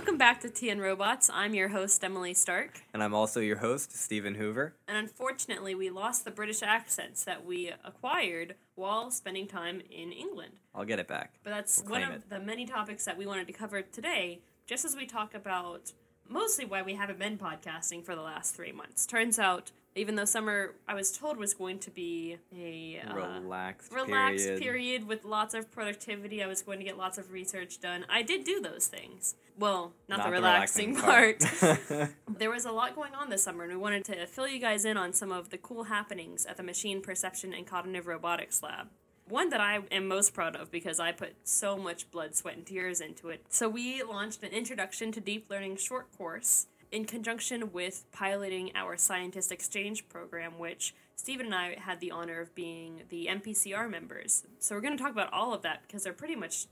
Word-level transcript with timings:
Welcome 0.00 0.16
back 0.16 0.40
to 0.40 0.48
TN 0.48 0.80
Robots. 0.80 1.28
I'm 1.30 1.52
your 1.52 1.68
host, 1.68 2.02
Emily 2.02 2.32
Stark. 2.32 2.80
And 2.94 3.02
I'm 3.02 3.12
also 3.12 3.38
your 3.38 3.58
host, 3.58 3.94
Stephen 3.94 4.36
Hoover. 4.36 4.72
And 4.88 4.96
unfortunately, 4.96 5.74
we 5.74 5.90
lost 5.90 6.24
the 6.24 6.30
British 6.30 6.62
accents 6.62 7.22
that 7.24 7.44
we 7.44 7.70
acquired 7.84 8.54
while 8.76 9.10
spending 9.10 9.46
time 9.46 9.82
in 9.90 10.10
England. 10.10 10.52
I'll 10.74 10.86
get 10.86 11.00
it 11.00 11.06
back. 11.06 11.34
But 11.44 11.50
that's 11.50 11.82
We'll 11.82 12.00
one 12.00 12.02
of 12.04 12.12
it. 12.12 12.30
the 12.30 12.40
many 12.40 12.64
topics 12.64 13.04
that 13.04 13.18
we 13.18 13.26
wanted 13.26 13.46
to 13.48 13.52
cover 13.52 13.82
today, 13.82 14.40
just 14.66 14.86
as 14.86 14.96
we 14.96 15.04
talk 15.04 15.34
about 15.34 15.92
mostly 16.26 16.64
why 16.64 16.80
we 16.80 16.94
haven't 16.94 17.18
been 17.18 17.36
podcasting 17.36 18.02
for 18.02 18.16
the 18.16 18.22
last 18.22 18.56
three 18.56 18.72
months. 18.72 19.04
Turns 19.04 19.38
out, 19.38 19.70
even 19.96 20.14
though 20.14 20.24
summer, 20.24 20.74
I 20.86 20.94
was 20.94 21.10
told, 21.10 21.36
was 21.36 21.52
going 21.52 21.80
to 21.80 21.90
be 21.90 22.36
a 22.56 23.02
uh, 23.04 23.14
relaxed, 23.14 23.92
relaxed 23.92 24.44
period. 24.44 24.62
period. 24.62 25.08
with 25.08 25.24
lots 25.24 25.52
of 25.52 25.70
productivity. 25.72 26.42
I 26.42 26.46
was 26.46 26.62
going 26.62 26.78
to 26.78 26.84
get 26.84 26.96
lots 26.96 27.18
of 27.18 27.32
research 27.32 27.80
done. 27.80 28.06
I 28.08 28.22
did 28.22 28.44
do 28.44 28.60
those 28.60 28.86
things. 28.86 29.34
Well, 29.58 29.92
not, 30.08 30.24
the 30.24 30.30
relaxing, 30.30 30.94
part. 30.96 31.40
there 32.28 32.50
was 32.50 32.64
a 32.64 32.72
lot 32.72 32.94
going 32.94 33.14
on 33.14 33.30
this 33.30 33.42
summer, 33.42 33.64
and 33.64 33.72
we 33.72 33.78
wanted 33.78 34.04
to 34.06 34.26
fill 34.26 34.46
you 34.46 34.60
guys 34.60 34.84
in 34.84 34.96
on 34.96 35.12
some 35.12 35.32
of 35.32 35.50
the 35.50 35.58
cool 35.58 35.84
happenings 35.84 36.46
at 36.46 36.56
the 36.56 36.62
Machine 36.62 37.02
Perception 37.02 37.52
and 37.52 37.66
Cognitive 37.66 38.06
Robotics 38.06 38.62
Lab. 38.62 38.88
One 39.28 39.50
that 39.50 39.60
I 39.60 39.80
am 39.90 40.08
most 40.08 40.34
proud 40.34 40.56
of 40.56 40.70
because 40.70 40.98
I 40.98 41.12
put 41.12 41.34
so 41.44 41.76
much 41.76 42.10
blood, 42.10 42.34
sweat, 42.34 42.56
and 42.56 42.66
tears 42.66 43.00
into 43.00 43.28
it. 43.28 43.44
So, 43.48 43.68
we 43.68 44.02
launched 44.02 44.42
an 44.42 44.50
Introduction 44.50 45.12
to 45.12 45.20
Deep 45.20 45.50
Learning 45.50 45.76
short 45.76 46.16
course 46.16 46.66
in 46.92 47.04
conjunction 47.04 47.72
with 47.72 48.04
piloting 48.12 48.72
our 48.74 48.96
Scientist 48.96 49.52
Exchange 49.52 50.08
program, 50.08 50.58
which 50.58 50.94
Stephen 51.16 51.46
and 51.46 51.54
I 51.54 51.76
had 51.78 52.00
the 52.00 52.10
honor 52.10 52.40
of 52.40 52.54
being 52.54 53.02
the 53.08 53.28
MPCR 53.30 53.90
members. 53.90 54.44
So, 54.58 54.74
we're 54.74 54.80
going 54.80 54.96
to 54.96 55.02
talk 55.02 55.12
about 55.12 55.32
all 55.32 55.54
of 55.54 55.62
that 55.62 55.82
because 55.86 56.02
they're 56.02 56.12
pretty 56.12 56.36
much 56.36 56.66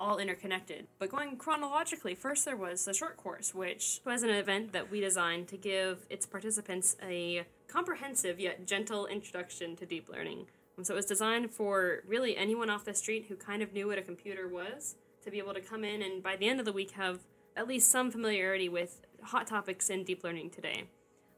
all 0.00 0.18
interconnected. 0.18 0.86
But 0.98 1.10
going 1.10 1.36
chronologically, 1.36 2.14
first 2.14 2.46
there 2.46 2.56
was 2.56 2.86
the 2.86 2.94
short 2.94 3.18
course, 3.18 3.54
which 3.54 4.00
was 4.06 4.22
an 4.22 4.30
event 4.30 4.72
that 4.72 4.90
we 4.90 5.00
designed 5.00 5.48
to 5.48 5.58
give 5.58 6.06
its 6.08 6.24
participants 6.24 6.96
a 7.06 7.44
comprehensive 7.68 8.40
yet 8.40 8.66
gentle 8.66 9.06
introduction 9.06 9.76
to 9.76 9.84
deep 9.84 10.08
learning. 10.08 10.46
And 10.78 10.86
so 10.86 10.94
it 10.94 10.96
was 10.96 11.06
designed 11.06 11.50
for 11.50 12.02
really 12.08 12.36
anyone 12.36 12.70
off 12.70 12.86
the 12.86 12.94
street 12.94 13.26
who 13.28 13.36
kind 13.36 13.62
of 13.62 13.74
knew 13.74 13.88
what 13.88 13.98
a 13.98 14.02
computer 14.02 14.48
was 14.48 14.96
to 15.22 15.30
be 15.30 15.38
able 15.38 15.52
to 15.52 15.60
come 15.60 15.84
in 15.84 16.00
and 16.00 16.22
by 16.22 16.36
the 16.36 16.48
end 16.48 16.58
of 16.58 16.64
the 16.64 16.72
week 16.72 16.92
have 16.92 17.20
at 17.54 17.68
least 17.68 17.90
some 17.90 18.10
familiarity 18.10 18.70
with 18.70 19.02
hot 19.22 19.46
topics 19.46 19.90
in 19.90 20.04
deep 20.04 20.24
learning 20.24 20.50
today. 20.50 20.84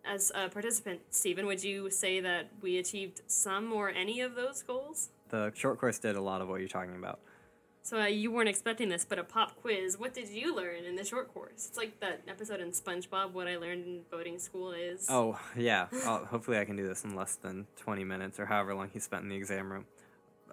As 0.04 0.32
a 0.34 0.48
participant, 0.48 1.00
Stephen, 1.10 1.46
would 1.46 1.62
you 1.62 1.88
say 1.90 2.20
that 2.20 2.48
we 2.60 2.78
achieved 2.78 3.22
some 3.26 3.72
or 3.72 3.88
any 3.88 4.20
of 4.20 4.34
those 4.34 4.62
goals? 4.62 5.10
the 5.32 5.50
short 5.56 5.78
course 5.78 5.98
did 5.98 6.14
a 6.14 6.20
lot 6.20 6.40
of 6.40 6.48
what 6.48 6.60
you're 6.60 6.68
talking 6.68 6.94
about. 6.94 7.18
So 7.84 8.00
uh, 8.00 8.06
you 8.06 8.30
weren't 8.30 8.48
expecting 8.48 8.88
this, 8.88 9.04
but 9.04 9.18
a 9.18 9.24
pop 9.24 9.60
quiz. 9.60 9.98
What 9.98 10.14
did 10.14 10.28
you 10.28 10.54
learn 10.54 10.84
in 10.84 10.94
the 10.94 11.04
short 11.04 11.34
course? 11.34 11.66
It's 11.66 11.76
like 11.76 11.98
that 11.98 12.20
episode 12.28 12.60
in 12.60 12.70
SpongeBob. 12.70 13.32
What 13.32 13.48
I 13.48 13.56
learned 13.56 13.84
in 13.84 14.00
boating 14.08 14.38
school 14.38 14.70
is. 14.70 15.08
Oh, 15.10 15.40
yeah. 15.56 15.88
i 15.92 16.20
hopefully, 16.30 16.58
I 16.58 16.64
can 16.64 16.76
do 16.76 16.86
this 16.86 17.02
in 17.02 17.16
less 17.16 17.34
than 17.34 17.66
20 17.78 18.04
minutes 18.04 18.38
or 18.38 18.46
however 18.46 18.72
long 18.74 18.90
he 18.92 19.00
spent 19.00 19.24
in 19.24 19.30
the 19.30 19.34
exam 19.34 19.72
room. 19.72 19.86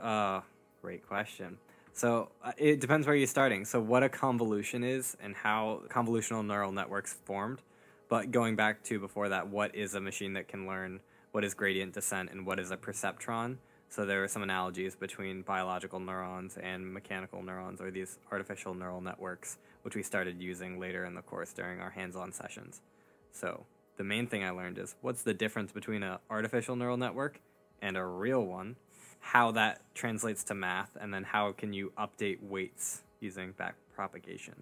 Uh, 0.01 0.41
great 0.81 1.07
question. 1.07 1.57
So, 1.99 2.29
uh, 2.41 2.53
it 2.55 2.79
depends 2.79 3.05
where 3.05 3.15
you're 3.17 3.27
starting. 3.27 3.65
So, 3.65 3.81
what 3.81 4.03
a 4.03 4.07
convolution 4.07 4.85
is 4.85 5.17
and 5.21 5.35
how 5.35 5.81
convolutional 5.89 6.45
neural 6.45 6.71
networks 6.71 7.17
formed. 7.25 7.61
But 8.07 8.31
going 8.31 8.55
back 8.55 8.85
to 8.85 9.01
before 9.01 9.27
that, 9.27 9.49
what 9.49 9.75
is 9.75 9.95
a 9.95 9.99
machine 9.99 10.31
that 10.35 10.47
can 10.47 10.65
learn? 10.65 11.01
What 11.33 11.43
is 11.43 11.53
gradient 11.53 11.93
descent? 11.93 12.31
And 12.31 12.45
what 12.45 12.57
is 12.57 12.71
a 12.71 12.77
perceptron? 12.77 13.57
So, 13.89 14.05
there 14.05 14.23
are 14.23 14.29
some 14.29 14.43
analogies 14.43 14.95
between 14.95 15.41
biological 15.41 15.99
neurons 15.99 16.55
and 16.55 16.93
mechanical 16.93 17.43
neurons, 17.43 17.81
or 17.81 17.91
these 17.91 18.17
artificial 18.31 18.73
neural 18.73 19.01
networks, 19.01 19.57
which 19.81 19.97
we 19.97 20.01
started 20.01 20.41
using 20.41 20.79
later 20.79 21.03
in 21.03 21.15
the 21.15 21.21
course 21.21 21.51
during 21.51 21.81
our 21.81 21.89
hands 21.89 22.15
on 22.15 22.31
sessions. 22.31 22.79
So, 23.33 23.65
the 23.97 24.05
main 24.05 24.25
thing 24.25 24.45
I 24.45 24.51
learned 24.51 24.77
is 24.77 24.95
what's 25.01 25.23
the 25.23 25.33
difference 25.33 25.73
between 25.73 26.03
an 26.03 26.19
artificial 26.29 26.77
neural 26.77 26.95
network 26.95 27.41
and 27.81 27.97
a 27.97 28.05
real 28.05 28.45
one, 28.45 28.77
how 29.19 29.51
that 29.51 29.81
translates 29.93 30.43
to 30.45 30.55
math, 30.55 30.97
and 30.99 31.13
then 31.13 31.23
how 31.23 31.51
can 31.51 31.73
you 31.73 31.91
update 31.97 32.41
weights 32.41 33.03
using 33.19 33.51
back 33.51 33.75
propagation. 33.93 34.55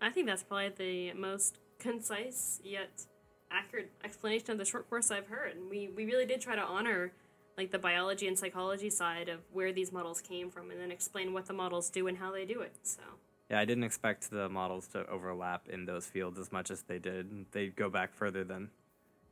I 0.00 0.10
think 0.10 0.26
that's 0.26 0.42
probably 0.42 0.68
the 0.68 1.18
most 1.18 1.58
concise 1.78 2.60
yet 2.62 3.06
accurate 3.50 3.90
explanation 4.04 4.50
of 4.50 4.58
the 4.58 4.64
short 4.64 4.88
course 4.90 5.10
I've 5.10 5.26
heard. 5.26 5.56
And 5.56 5.70
we, 5.70 5.88
we 5.96 6.04
really 6.04 6.26
did 6.26 6.40
try 6.40 6.56
to 6.56 6.62
honor 6.62 7.12
like 7.56 7.70
the 7.70 7.78
biology 7.78 8.26
and 8.26 8.38
psychology 8.38 8.90
side 8.90 9.28
of 9.28 9.40
where 9.52 9.72
these 9.72 9.92
models 9.92 10.20
came 10.20 10.50
from 10.50 10.70
and 10.70 10.80
then 10.80 10.90
explain 10.90 11.32
what 11.32 11.46
the 11.46 11.52
models 11.52 11.88
do 11.88 12.08
and 12.08 12.18
how 12.18 12.32
they 12.32 12.44
do 12.44 12.60
it. 12.60 12.74
So 12.82 13.00
Yeah, 13.48 13.60
I 13.60 13.64
didn't 13.64 13.84
expect 13.84 14.30
the 14.30 14.48
models 14.48 14.88
to 14.88 15.06
overlap 15.06 15.68
in 15.68 15.86
those 15.86 16.06
fields 16.06 16.38
as 16.38 16.52
much 16.52 16.70
as 16.70 16.82
they 16.82 16.98
did. 16.98 17.46
They 17.52 17.68
go 17.68 17.88
back 17.88 18.12
further 18.12 18.44
than 18.44 18.70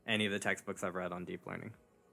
any 0.06 0.24
of 0.24 0.32
the 0.32 0.38
textbooks 0.38 0.82
I've 0.82 0.94
read 0.94 1.12
on 1.12 1.24
deep 1.24 1.46
learning. 1.46 1.72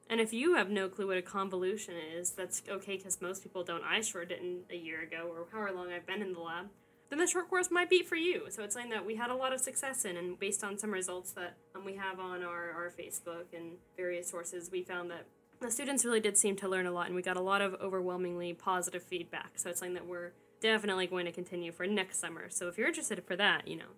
And 0.10 0.20
if 0.20 0.34
you 0.34 0.56
have 0.56 0.72
no 0.72 0.90
clue 0.90 1.08
what 1.08 1.18
a 1.18 1.22
convolution 1.22 1.94
is, 1.96 2.32
that's 2.32 2.64
okay 2.68 2.98
because 2.98 3.22
most 3.22 3.44
people 3.44 3.64
don't. 3.64 3.84
I 3.84 4.02
sure 4.02 4.26
didn't 4.26 4.64
a 4.72 4.76
year 4.76 5.02
ago 5.02 5.32
or 5.32 5.46
however 5.52 5.78
long 5.78 5.92
I've 5.92 6.08
been 6.08 6.24
in 6.24 6.34
the 6.34 6.40
lab. 6.40 6.66
Then 7.10 7.20
the 7.20 7.28
short 7.28 7.50
course 7.50 7.70
might 7.72 7.90
be 7.90 8.04
for 8.04 8.16
you. 8.16 8.46
So 8.50 8.64
it's 8.64 8.74
something 8.74 8.92
that 8.92 9.06
we 9.06 9.16
had 9.16 9.30
a 9.30 9.36
lot 9.36 9.54
of 9.54 9.60
success 9.60 10.06
in, 10.06 10.18
and 10.18 10.40
based 10.40 10.64
on 10.64 10.78
some 10.78 10.92
results 10.92 11.32
that 11.32 11.56
um, 11.76 11.86
we 11.86 11.96
have 11.96 12.20
on 12.20 12.44
our, 12.44 12.72
our 12.72 12.92
Facebook 12.98 13.46
and 13.56 13.74
various 13.98 14.30
sources, 14.30 14.70
we 14.72 14.84
found 14.84 15.10
that 15.10 15.26
the 15.60 15.72
students 15.72 16.06
really 16.06 16.20
did 16.20 16.38
seem 16.38 16.56
to 16.58 16.70
learn 16.70 16.86
a 16.86 16.92
lot, 16.92 17.08
and 17.08 17.16
we 17.16 17.22
got 17.22 17.36
a 17.36 17.42
lot 17.42 17.62
of 17.62 17.74
overwhelmingly 17.82 18.54
positive 18.54 19.04
feedback. 19.04 19.54
So 19.56 19.70
it's 19.70 19.80
something 19.80 19.96
that 19.96 20.08
we're 20.08 20.32
definitely 20.62 21.08
going 21.08 21.26
to 21.26 21.32
continue 21.32 21.72
for 21.72 21.88
next 21.88 22.20
summer. 22.20 22.50
So 22.50 22.68
if 22.68 22.78
you're 22.78 22.88
interested 22.88 23.24
for 23.26 23.36
that, 23.36 23.68
you 23.68 23.76
know, 23.76 23.92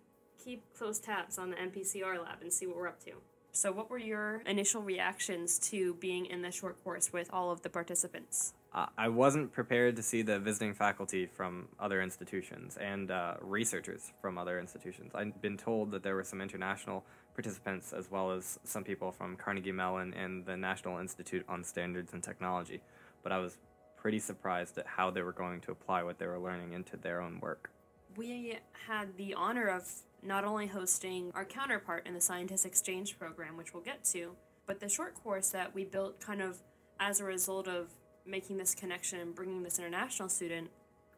keep 0.44 0.64
close 0.74 0.98
tabs 1.00 1.38
on 1.38 1.52
the 1.52 1.58
MPCR 1.58 2.18
lab 2.24 2.42
and 2.42 2.52
see 2.52 2.66
what 2.66 2.78
we're 2.78 2.88
up 2.88 3.04
to. 3.06 3.12
So, 3.54 3.72
what 3.72 3.90
were 3.90 3.98
your 3.98 4.42
initial 4.46 4.82
reactions 4.82 5.60
to 5.70 5.96
being 5.96 6.26
in 6.26 6.42
the 6.42 6.52
short 6.52 6.82
course 6.86 7.12
with 7.12 7.30
all 7.34 7.52
of 7.52 7.62
the 7.64 7.70
participants? 7.70 8.54
Uh, 8.74 8.86
I 8.98 9.10
wasn't 9.10 9.52
prepared 9.52 9.98
to 9.98 10.02
see 10.02 10.22
the 10.22 10.40
visiting 10.40 10.74
faculty 10.74 11.26
from 11.26 11.68
other 11.78 12.02
institutions 12.02 12.78
and 12.78 13.12
uh, 13.12 13.36
researchers 13.42 14.14
from 14.22 14.38
other 14.38 14.58
institutions. 14.58 15.12
I'd 15.14 15.42
been 15.42 15.58
told 15.58 15.92
that 15.92 16.02
there 16.02 16.16
were 16.16 16.24
some 16.24 16.40
international 16.40 17.04
participants 17.34 17.92
as 17.92 18.10
well 18.10 18.32
as 18.32 18.58
some 18.64 18.86
people 18.86 19.12
from 19.12 19.36
Carnegie 19.36 19.74
Mellon 19.74 20.14
and 20.14 20.46
the 20.46 20.56
National 20.56 21.00
Institute 21.00 21.46
on 21.50 21.66
Standards 21.66 22.14
and 22.14 22.24
Technology, 22.24 22.80
but 23.22 23.34
I 23.34 23.40
was 23.40 23.58
pretty 23.98 24.20
surprised 24.20 24.78
at 24.78 24.88
how 24.88 25.12
they 25.12 25.22
were 25.22 25.34
going 25.34 25.60
to 25.62 25.72
apply 25.72 26.04
what 26.04 26.18
they 26.18 26.26
were 26.26 26.40
learning 26.40 26.72
into 26.72 26.96
their 26.96 27.22
own 27.22 27.40
work. 27.42 27.70
We 28.16 28.58
had 28.88 29.16
the 29.18 29.34
honor 29.34 29.68
of 29.68 29.90
not 30.24 30.44
only 30.44 30.68
hosting 30.68 31.32
our 31.34 31.46
counterpart 31.46 32.06
in 32.08 32.14
the 32.14 32.22
Scientist 32.22 32.66
Exchange 32.66 33.18
program, 33.18 33.58
which 33.58 33.74
we'll 33.74 33.84
get 33.84 34.04
to, 34.06 34.36
but 34.68 34.80
the 34.80 34.90
short 34.90 35.16
course 35.16 35.50
that 35.50 35.74
we 35.74 35.84
built 35.84 36.20
kind 36.20 36.42
of 36.42 36.60
as 37.00 37.20
a 37.20 37.24
result 37.24 37.68
of 37.68 37.90
making 38.26 38.58
this 38.58 38.76
connection 38.76 39.20
and 39.20 39.36
bringing 39.36 39.64
this 39.64 39.80
international 39.80 40.30
student 40.30 40.70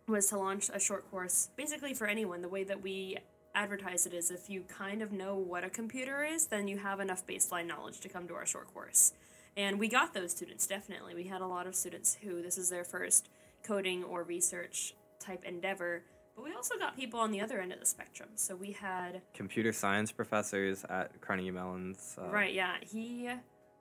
was 0.07 0.27
to 0.27 0.37
launch 0.37 0.69
a 0.73 0.79
short 0.79 1.09
course 1.11 1.49
basically 1.55 1.93
for 1.93 2.07
anyone. 2.07 2.41
The 2.41 2.49
way 2.49 2.63
that 2.63 2.81
we 2.81 3.17
advertise 3.55 4.05
it 4.05 4.13
is 4.13 4.31
if 4.31 4.49
you 4.49 4.63
kind 4.63 5.01
of 5.01 5.11
know 5.11 5.35
what 5.35 5.63
a 5.63 5.69
computer 5.69 6.23
is, 6.23 6.47
then 6.47 6.67
you 6.67 6.77
have 6.77 6.99
enough 6.99 7.25
baseline 7.25 7.67
knowledge 7.67 7.99
to 8.01 8.09
come 8.09 8.27
to 8.27 8.33
our 8.33 8.45
short 8.45 8.73
course. 8.73 9.13
And 9.55 9.79
we 9.79 9.87
got 9.87 10.13
those 10.13 10.31
students, 10.31 10.65
definitely. 10.65 11.13
We 11.13 11.25
had 11.25 11.41
a 11.41 11.47
lot 11.47 11.67
of 11.67 11.75
students 11.75 12.17
who 12.23 12.41
this 12.41 12.57
is 12.57 12.69
their 12.69 12.83
first 12.83 13.29
coding 13.63 14.03
or 14.03 14.23
research 14.23 14.95
type 15.19 15.43
endeavor. 15.45 16.03
But 16.35 16.45
we 16.45 16.53
also 16.53 16.77
got 16.77 16.95
people 16.95 17.19
on 17.19 17.31
the 17.31 17.41
other 17.41 17.59
end 17.59 17.71
of 17.71 17.79
the 17.79 17.85
spectrum. 17.85 18.29
So 18.35 18.55
we 18.55 18.71
had 18.71 19.21
Computer 19.33 19.71
science 19.71 20.11
professors 20.11 20.83
at 20.89 21.19
Carnegie 21.21 21.51
Mellon's. 21.51 22.15
Uh, 22.19 22.29
Right, 22.29 22.53
yeah. 22.53 22.75
He 22.81 23.29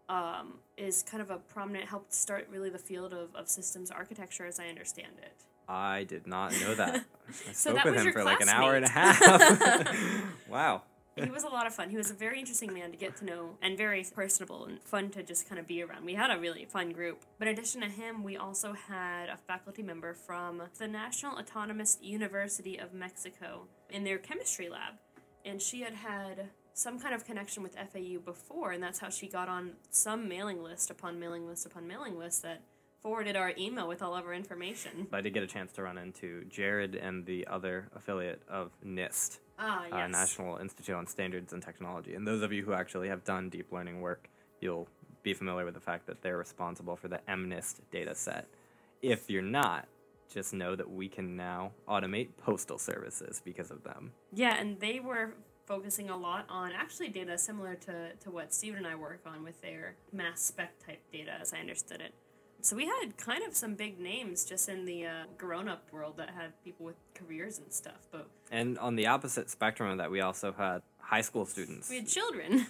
um, 0.09 0.59
is 0.77 1.03
kind 1.03 1.23
of 1.23 1.31
a 1.31 1.39
prominent, 1.39 1.89
helped 1.89 2.13
start 2.13 2.47
really 2.51 2.69
the 2.71 2.79
field 2.79 3.13
of, 3.15 3.35
of 3.35 3.49
systems 3.49 3.91
architecture 3.91 4.45
as 4.45 4.61
I 4.61 4.67
understand 4.67 5.13
it. 5.23 5.33
I 5.69 6.05
did 6.05 6.27
not 6.27 6.53
know 6.61 6.75
that. 6.75 6.97
I 7.49 7.53
So 7.53 7.71
spoke 7.71 7.77
that 7.77 7.85
with 7.87 7.95
was 7.95 8.01
him 8.03 8.07
your 8.09 8.13
for 8.13 8.25
like 8.25 8.41
an 8.41 8.49
hour 8.51 8.75
and 8.75 8.85
a 8.85 8.89
classmate. 8.89 9.87
half. 9.89 10.27
wow. 10.49 10.83
He 11.17 11.31
was 11.31 11.45
a 11.45 11.49
lot 11.49 11.67
of 11.67 11.75
fun. 11.75 11.91
He 11.91 11.97
was 11.97 12.11
a 12.11 12.15
very 12.15 12.39
interesting 12.39 12.73
man 12.73 12.91
to 12.91 12.97
get 12.97 13.17
to 13.17 13.25
know 13.25 13.59
and 13.61 13.77
very 13.77 14.05
personable 14.15 14.65
and 14.65 14.83
fun 14.83 15.11
to 15.11 15.23
just 15.23 15.49
kind 15.49 15.59
of 15.59 15.67
be 15.67 15.83
around. 15.83 16.07
We 16.07 16.15
had 16.15 16.31
a 16.31 16.41
really 16.41 16.65
fun 16.65 16.93
group. 16.93 17.23
But 17.39 17.49
in 17.49 17.55
addition 17.55 17.83
to 17.83 17.89
him, 17.89 18.25
we 18.25 18.37
also 18.37 18.73
had 18.73 19.29
a 19.29 19.37
faculty 19.37 19.83
member 19.83 20.15
from 20.15 20.63
the 20.79 20.89
National 20.89 21.39
Autonomous 21.39 21.99
University 22.01 22.79
of 22.79 22.95
Mexico 22.95 23.67
in 23.91 24.05
their 24.05 24.19
chemistry 24.19 24.71
lab. 24.71 24.95
And 25.45 25.61
she 25.61 25.83
had 25.83 25.95
had 25.95 26.49
some 26.75 26.99
kind 26.99 27.15
of 27.15 27.27
connection 27.27 27.63
with 27.63 27.75
FAU 27.75 28.19
before, 28.25 28.73
and 28.73 28.83
that's 28.83 28.99
how 28.99 29.11
she 29.11 29.29
got 29.29 29.49
on 29.49 29.73
some 29.91 30.29
mailing 30.29 30.63
list 30.63 30.91
upon 30.91 31.21
mailing 31.21 31.47
list 31.47 31.67
upon 31.67 31.87
mailing 31.87 32.19
list 32.19 32.43
that 32.43 32.63
forwarded 33.03 33.37
our 33.37 33.53
email 33.59 33.89
with 33.89 34.01
all 34.03 34.15
of 34.15 34.25
our 34.25 34.33
information. 34.35 35.09
I 35.13 35.21
did 35.21 35.35
get 35.35 35.43
a 35.43 35.47
chance 35.47 35.73
to 35.73 35.83
run 35.83 35.99
into 35.99 36.45
Jared 36.45 36.95
and 36.95 37.27
the 37.27 37.47
other 37.49 37.89
affiliate 37.97 38.43
of 38.49 38.71
NIST, 38.87 39.41
Ah, 39.59 39.85
yes. 39.85 39.93
uh, 39.93 40.07
National 40.07 40.57
Institute 40.59 40.95
on 40.95 41.07
Standards 41.07 41.53
and 41.53 41.63
Technology. 41.63 42.15
And 42.15 42.27
those 42.27 42.43
of 42.43 42.53
you 42.53 42.65
who 42.65 42.73
actually 42.73 43.09
have 43.09 43.25
done 43.25 43.49
deep 43.51 43.73
learning 43.73 44.01
work, 44.01 44.29
you'll 44.61 44.89
be 45.23 45.35
familiar 45.35 45.65
with 45.65 45.75
the 45.75 45.81
fact 45.81 46.07
that 46.07 46.23
they're 46.23 46.39
responsible 46.39 46.97
for 46.97 47.09
the 47.09 47.21
MNIST 47.29 47.81
data 47.91 48.15
set. 48.15 48.47
If 49.03 49.29
you're 49.29 49.43
not, 49.43 49.89
just 50.33 50.55
know 50.55 50.77
that 50.77 50.89
we 50.91 51.09
can 51.09 51.37
now 51.37 51.73
automate 51.89 52.29
postal 52.39 52.79
services 52.79 53.43
because 53.45 53.71
of 53.71 53.83
them. 53.83 54.13
Yeah, 54.33 54.57
and 54.59 54.79
they 54.81 55.01
were 55.01 55.35
focusing 55.67 56.09
a 56.09 56.17
lot 56.17 56.47
on 56.49 56.73
actually 56.73 57.09
data 57.09 57.37
similar 57.37 57.75
to, 57.75 58.13
to 58.21 58.31
what 58.31 58.55
Stephen 58.55 58.79
and 58.79 58.87
I 58.87 58.95
work 58.95 59.21
on 59.27 59.43
with 59.45 59.61
their 59.61 59.95
mass 60.13 60.41
spec 60.43 60.73
type 60.85 61.01
data, 61.13 61.33
as 61.41 61.53
I 61.53 61.59
understood 61.59 62.01
it. 62.01 62.15
So 62.63 62.77
we 62.77 62.87
had 62.87 63.17
kind 63.17 63.43
of 63.43 63.57
some 63.57 63.75
big 63.75 63.99
names 63.99 64.45
just 64.45 64.69
in 64.69 64.85
the 64.85 65.05
uh, 65.07 65.11
grown 65.37 65.69
up 65.69 65.83
world 65.91 66.17
that 66.19 66.31
had 66.31 66.53
people 66.63 66.87
with 66.87 66.95
careers 67.13 67.59
and 67.59 67.73
stuff. 67.73 68.07
But 68.13 68.29
and 68.53 68.79
on 68.79 68.95
the 68.95 69.09
opposite 69.09 69.51
spectrum 69.51 69.91
of 69.91 69.99
that, 69.99 70.13
we 70.13 70.21
also 70.21 70.53
had 70.53 70.83
high 71.01 71.23
school 71.23 71.45
students. 71.45 71.91
We 71.91 71.97
had 71.97 72.07
children. 72.07 72.69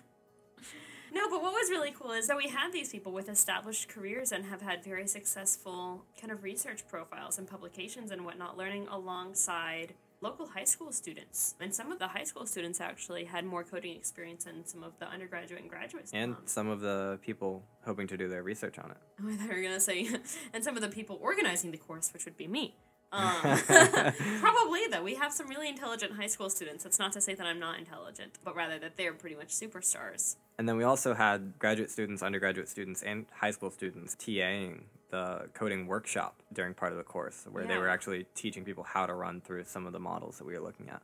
no, 1.13 1.29
but 1.29 1.43
what 1.43 1.53
was 1.53 1.69
really 1.69 1.93
cool 1.93 2.13
is 2.13 2.27
that 2.29 2.39
we 2.39 2.49
had 2.49 2.73
these 2.73 2.89
people 2.89 3.13
with 3.13 3.29
established 3.29 3.91
careers 3.91 4.33
and 4.33 4.47
have 4.47 4.63
had 4.63 4.83
very 4.83 5.07
successful 5.07 6.07
kind 6.19 6.33
of 6.33 6.43
research 6.43 6.89
profiles 6.89 7.39
and 7.39 7.47
publications 7.47 8.11
and 8.11 8.25
whatnot, 8.25 8.57
learning 8.57 8.89
alongside 8.91 9.93
local 10.23 10.47
high 10.47 10.65
school 10.65 10.93
students. 10.93 11.55
And 11.61 11.75
some 11.75 11.93
of 11.93 11.99
the 11.99 12.09
high 12.09 12.25
school 12.25 12.47
students 12.47 12.81
actually 12.81 13.25
had 13.25 13.45
more 13.45 13.65
coding 13.65 13.95
experience 13.97 14.45
than 14.45 14.65
some 14.65 14.83
of 14.83 14.99
the 14.99 15.07
undergraduate 15.09 15.61
and 15.61 15.69
graduate 15.69 16.09
students. 16.09 16.41
And 16.41 16.49
some 16.49 16.69
of 16.69 16.81
the 16.81 17.19
people 17.23 17.65
hoping 17.85 18.07
to 18.07 18.17
do 18.17 18.29
their 18.29 18.43
research 18.43 18.79
on 18.79 18.93
it. 18.93 18.97
Oh, 19.25 19.29
I 19.29 19.37
thought 19.37 19.51
you 19.51 19.57
were 19.57 19.63
going 19.63 19.75
to 19.75 19.81
say, 19.81 20.09
and 20.53 20.65
some 20.65 20.77
of 20.77 20.83
the 20.83 20.89
people 20.89 21.19
organizing 21.21 21.71
the 21.71 21.79
course, 21.79 22.13
which 22.13 22.25
would 22.25 22.37
be 22.37 22.47
me. 22.47 22.75
Um, 23.13 23.41
probably, 24.41 24.87
though. 24.91 25.03
We 25.03 25.15
have 25.17 25.33
some 25.33 25.49
really 25.49 25.69
intelligent 25.69 26.13
high 26.13 26.27
school 26.27 26.49
students. 26.49 26.83
That's 26.83 26.99
not 26.99 27.13
to 27.13 27.21
say 27.21 27.35
that 27.35 27.47
I'm 27.47 27.59
not 27.59 27.79
intelligent, 27.79 28.39
but 28.43 28.57
rather 28.57 28.79
that 28.79 28.97
they're 28.97 29.13
pretty 29.13 29.37
much 29.37 29.49
superstars. 29.49 30.37
And 30.59 30.69
then 30.69 30.77
we 30.77 30.85
also 30.85 31.15
had 31.15 31.59
graduate 31.59 31.91
students, 31.91 32.23
undergraduate 32.23 32.69
students, 32.69 33.03
and 33.03 33.27
high 33.33 33.51
school 33.51 33.71
students 33.71 34.17
TAing 34.17 34.85
the 35.13 35.49
coding 35.55 35.87
workshop 35.87 36.43
during 36.53 36.75
part 36.75 36.91
of 36.91 36.99
the 36.99 37.05
course 37.05 37.47
where 37.53 37.63
yeah. 37.63 37.69
they 37.69 37.79
were 37.79 37.89
actually 37.89 38.27
teaching 38.35 38.65
people 38.65 38.83
how 38.83 39.07
to 39.07 39.15
run 39.15 39.41
through 39.41 39.63
some 39.63 39.87
of 39.87 39.93
the 39.93 40.01
models 40.01 40.39
that 40.39 40.45
we 40.45 40.55
were 40.55 40.65
looking 40.65 40.89
at. 40.89 41.03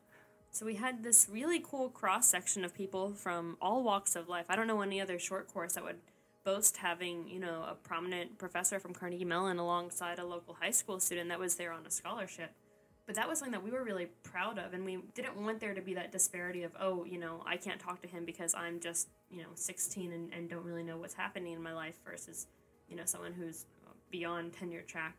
So 0.50 0.66
we 0.66 0.74
had 0.74 1.04
this 1.04 1.28
really 1.30 1.60
cool 1.60 1.90
cross 1.90 2.26
section 2.26 2.64
of 2.64 2.74
people 2.74 3.12
from 3.12 3.56
all 3.60 3.84
walks 3.84 4.16
of 4.16 4.28
life. 4.28 4.46
I 4.48 4.56
don't 4.56 4.66
know 4.66 4.80
any 4.80 5.00
other 5.00 5.18
short 5.18 5.46
course 5.46 5.74
that 5.74 5.84
would 5.84 5.98
boast 6.42 6.78
having, 6.78 7.28
you 7.28 7.38
know, 7.38 7.64
a 7.68 7.74
prominent 7.74 8.38
professor 8.38 8.80
from 8.80 8.94
Carnegie 8.94 9.26
Mellon 9.26 9.58
alongside 9.58 10.18
a 10.18 10.24
local 10.24 10.54
high 10.54 10.70
school 10.70 10.98
student 10.98 11.28
that 11.28 11.38
was 11.38 11.56
there 11.56 11.70
on 11.70 11.84
a 11.84 11.90
scholarship. 11.90 12.50
But 13.06 13.16
that 13.16 13.28
was 13.28 13.38
something 13.38 13.52
that 13.52 13.62
we 13.62 13.70
were 13.70 13.84
really 13.84 14.06
proud 14.22 14.58
of, 14.58 14.74
and 14.74 14.84
we 14.84 14.98
didn't 15.14 15.36
want 15.36 15.60
there 15.60 15.74
to 15.74 15.80
be 15.80 15.94
that 15.94 16.12
disparity 16.12 16.62
of, 16.62 16.72
oh, 16.78 17.04
you 17.04 17.18
know, 17.18 17.42
I 17.46 17.56
can't 17.56 17.80
talk 17.80 18.02
to 18.02 18.08
him 18.08 18.24
because 18.24 18.54
I'm 18.54 18.80
just, 18.80 19.08
you 19.30 19.42
know, 19.42 19.48
16 19.54 20.12
and, 20.12 20.32
and 20.32 20.48
don't 20.48 20.64
really 20.64 20.82
know 20.82 20.98
what's 20.98 21.14
happening 21.14 21.54
in 21.54 21.62
my 21.62 21.72
life 21.72 21.98
versus, 22.04 22.46
you 22.88 22.96
know, 22.96 23.04
someone 23.06 23.32
who's 23.32 23.64
beyond 24.10 24.52
tenure 24.52 24.82
track. 24.82 25.16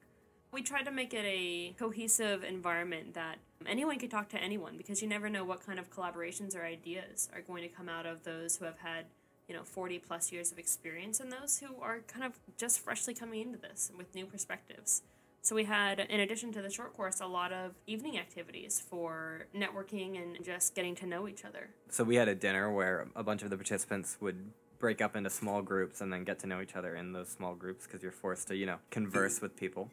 We 0.52 0.64
tried 0.64 0.84
to 0.84 0.92
make 0.92 1.14
it 1.14 1.26
a 1.26 1.76
cohesive 1.78 2.44
environment 2.44 3.14
that 3.14 3.38
anyone 3.68 4.00
could 4.00 4.10
talk 4.10 4.30
to 4.30 4.38
anyone 4.38 4.78
because 4.78 5.02
you 5.02 5.08
never 5.08 5.30
know 5.30 5.44
what 5.44 5.66
kind 5.66 5.78
of 5.78 5.92
collaborations 5.92 6.56
or 6.56 6.64
ideas 6.64 7.30
are 7.34 7.42
going 7.42 7.62
to 7.62 7.70
come 7.70 7.88
out 7.88 8.06
of 8.06 8.24
those 8.24 8.58
who 8.58 8.66
have 8.66 8.80
had, 8.80 9.06
you 9.48 9.56
know, 9.56 9.64
40 9.64 10.00
plus 10.00 10.32
years 10.32 10.52
of 10.52 10.58
experience 10.58 11.20
and 11.20 11.32
those 11.32 11.60
who 11.60 11.80
are 11.82 12.00
kind 12.08 12.26
of 12.26 12.34
just 12.58 12.80
freshly 12.80 13.14
coming 13.14 13.42
into 13.42 13.60
this 13.60 13.92
with 13.96 14.16
new 14.16 14.26
perspectives. 14.26 15.04
So 15.42 15.56
we 15.56 15.64
had, 15.64 16.00
in 16.00 16.20
addition 16.20 16.52
to 16.54 16.62
the 16.62 16.70
short 16.70 16.96
course, 16.98 17.22
a 17.22 17.26
lot 17.26 17.54
of 17.54 17.72
evening 17.88 18.18
activities 18.18 18.84
for 18.90 19.46
networking 19.56 20.22
and 20.22 20.44
just 20.44 20.76
getting 20.76 20.96
to 20.96 21.06
know 21.06 21.28
each 21.28 21.46
other. 21.46 21.70
So 21.90 22.04
we 22.04 22.16
had 22.16 22.28
a 22.28 22.36
dinner 22.36 22.72
where 22.72 23.08
a 23.16 23.24
bunch 23.24 23.44
of 23.44 23.50
the 23.50 23.56
participants 23.56 24.18
would 24.20 24.52
break 24.80 25.02
up 25.02 25.16
into 25.16 25.30
small 25.30 25.62
groups 25.62 26.02
and 26.02 26.12
then 26.12 26.24
get 26.24 26.40
to 26.40 26.48
know 26.48 26.62
each 26.62 26.76
other 26.76 26.96
in 26.96 27.12
those 27.12 27.30
small 27.30 27.54
groups 27.54 27.86
because 27.86 28.02
you're 28.02 28.12
forced 28.12 28.48
to, 28.48 28.56
you 28.56 28.66
know, 28.66 28.78
converse 28.90 29.42
with 29.42 29.56
people. 29.56 29.90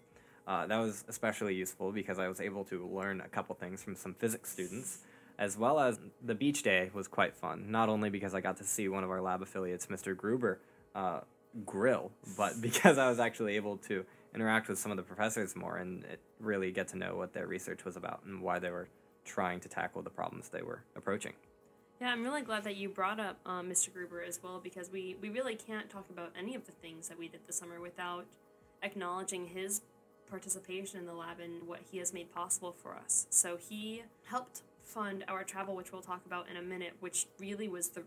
Uh, 0.47 0.67
that 0.67 0.79
was 0.79 1.05
especially 1.09 1.55
useful 1.55 1.91
because 1.91 2.19
I 2.19 2.29
was 2.29 2.41
able 2.41 2.65
to 2.67 2.87
learn 2.87 3.21
a 3.21 3.29
couple 3.29 3.55
things 3.57 3.83
from 3.83 3.97
some 3.97 4.15
physics 4.15 4.53
students, 4.53 5.01
as 5.39 5.59
well 5.59 5.81
as 5.81 5.99
the 6.25 6.37
beach 6.37 6.63
day 6.63 6.91
was 6.95 7.09
quite 7.09 7.35
fun. 7.35 7.71
Not 7.71 7.89
only 7.89 8.11
because 8.11 8.33
I 8.35 8.41
got 8.41 8.57
to 8.59 8.65
see 8.65 8.89
one 8.89 9.03
of 9.03 9.11
our 9.11 9.21
lab 9.21 9.43
affiliates, 9.43 9.87
Mr. 9.87 10.17
Gruber, 10.17 10.61
uh, 10.95 11.21
grill, 11.65 12.13
but 12.37 12.53
because 12.61 12.97
I 12.97 13.09
was 13.09 13.19
actually 13.19 13.57
able 13.57 13.79
to 13.89 14.05
interact 14.35 14.69
with 14.69 14.79
some 14.79 14.93
of 14.93 14.97
the 14.97 15.03
professors 15.03 15.57
more 15.57 15.79
and 15.79 16.05
really 16.39 16.71
get 16.71 16.89
to 16.89 16.99
know 16.99 17.17
what 17.17 17.33
their 17.33 17.47
research 17.47 17.85
was 17.85 17.97
about 17.97 18.21
and 18.25 18.41
why 18.41 18.59
they 18.59 18.71
were 18.71 18.89
trying 19.25 19.59
to 19.61 19.69
tackle 19.69 20.03
the 20.03 20.11
problems 20.11 20.51
they 20.51 20.63
were 20.63 20.85
approaching. 20.95 21.33
Yeah, 22.01 22.09
I'm 22.09 22.23
really 22.23 22.43
glad 22.43 22.65
that 22.65 22.77
you 22.77 22.91
brought 22.91 23.19
up 23.19 23.39
um, 23.47 23.71
Mr. 23.71 23.91
Gruber 23.93 24.23
as 24.23 24.43
well 24.43 24.61
because 24.63 24.91
we, 24.91 25.17
we 25.23 25.31
really 25.31 25.55
can't 25.55 25.89
talk 25.89 26.05
about 26.11 26.31
any 26.39 26.55
of 26.55 26.67
the 26.67 26.73
things 26.73 27.09
that 27.09 27.19
we 27.19 27.29
did 27.29 27.41
this 27.47 27.57
summer 27.57 27.81
without 27.81 28.27
acknowledging 28.83 29.47
his 29.47 29.81
participation 30.29 30.99
in 31.01 31.07
the 31.07 31.15
lab 31.15 31.41
and 31.41 31.67
what 31.67 31.81
he 31.91 31.97
has 31.99 32.13
made 32.13 32.31
possible 32.35 32.73
for 32.83 32.95
us. 32.95 33.27
So 33.31 33.57
he 33.57 34.03
helped 34.25 34.61
fund 34.83 35.25
our 35.27 35.43
travel, 35.43 35.75
which 35.75 35.91
we'll 35.91 36.03
talk 36.03 36.27
about 36.27 36.51
in 36.51 36.57
a 36.57 36.63
minute, 36.63 36.95
which 37.01 37.27
really 37.39 37.69
was 37.69 37.89
the 37.91 38.03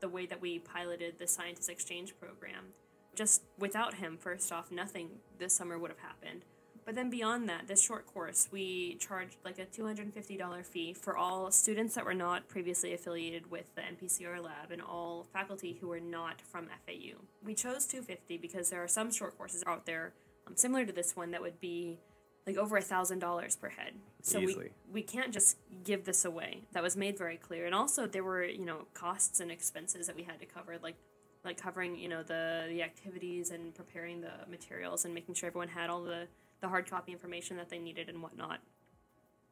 the 0.00 0.08
way 0.08 0.26
that 0.26 0.40
we 0.40 0.58
piloted 0.58 1.18
the 1.18 1.26
scientist 1.26 1.70
exchange 1.70 2.14
program. 2.20 2.74
Just 3.14 3.42
without 3.58 3.94
him, 3.94 4.18
first 4.18 4.52
off, 4.52 4.70
nothing 4.70 5.08
this 5.38 5.54
summer 5.54 5.78
would 5.78 5.90
have 5.90 6.00
happened. 6.00 6.44
But 6.84 6.94
then 6.94 7.08
beyond 7.08 7.48
that, 7.48 7.66
this 7.66 7.82
short 7.82 8.06
course, 8.06 8.48
we 8.52 8.96
charged 9.00 9.36
like 9.44 9.58
a 9.58 9.64
$250 9.64 10.66
fee 10.66 10.92
for 10.92 11.16
all 11.16 11.50
students 11.50 11.94
that 11.94 12.04
were 12.04 12.14
not 12.14 12.46
previously 12.48 12.92
affiliated 12.92 13.50
with 13.50 13.74
the 13.74 13.80
MPCR 13.80 14.42
lab 14.42 14.70
and 14.70 14.82
all 14.82 15.26
faculty 15.32 15.78
who 15.80 15.88
were 15.88 16.00
not 16.00 16.42
from 16.42 16.66
FAU. 16.86 17.16
We 17.42 17.54
chose 17.54 17.86
250 17.86 18.36
because 18.36 18.68
there 18.68 18.82
are 18.82 18.88
some 18.88 19.10
short 19.10 19.36
courses 19.38 19.62
out 19.66 19.86
there 19.86 20.12
um, 20.46 20.56
similar 20.56 20.84
to 20.84 20.92
this 20.92 21.16
one 21.16 21.30
that 21.30 21.40
would 21.40 21.58
be 21.58 21.98
like 22.46 22.58
over 22.58 22.76
a 22.76 22.82
thousand 22.82 23.20
dollars 23.20 23.56
per 23.56 23.70
head. 23.70 23.94
So 24.20 24.38
Easily. 24.38 24.70
we 24.86 25.00
we 25.00 25.02
can't 25.02 25.32
just 25.32 25.56
give 25.82 26.04
this 26.04 26.26
away. 26.26 26.64
That 26.72 26.82
was 26.82 26.96
made 26.96 27.16
very 27.16 27.38
clear. 27.38 27.64
And 27.64 27.74
also 27.74 28.06
there 28.06 28.24
were, 28.24 28.44
you 28.44 28.66
know, 28.66 28.86
costs 28.92 29.40
and 29.40 29.50
expenses 29.50 30.06
that 30.06 30.16
we 30.16 30.24
had 30.24 30.38
to 30.40 30.46
cover, 30.46 30.76
like 30.82 30.96
like 31.44 31.56
covering, 31.60 31.96
you 31.96 32.08
know, 32.08 32.22
the 32.22 32.66
the 32.68 32.82
activities 32.82 33.50
and 33.50 33.74
preparing 33.74 34.20
the 34.20 34.32
materials 34.50 35.06
and 35.06 35.14
making 35.14 35.34
sure 35.34 35.46
everyone 35.46 35.68
had 35.68 35.88
all 35.88 36.02
the 36.02 36.26
the 36.60 36.68
hard 36.68 36.88
copy 36.88 37.12
information 37.12 37.56
that 37.56 37.68
they 37.68 37.78
needed 37.78 38.08
and 38.08 38.22
whatnot. 38.22 38.60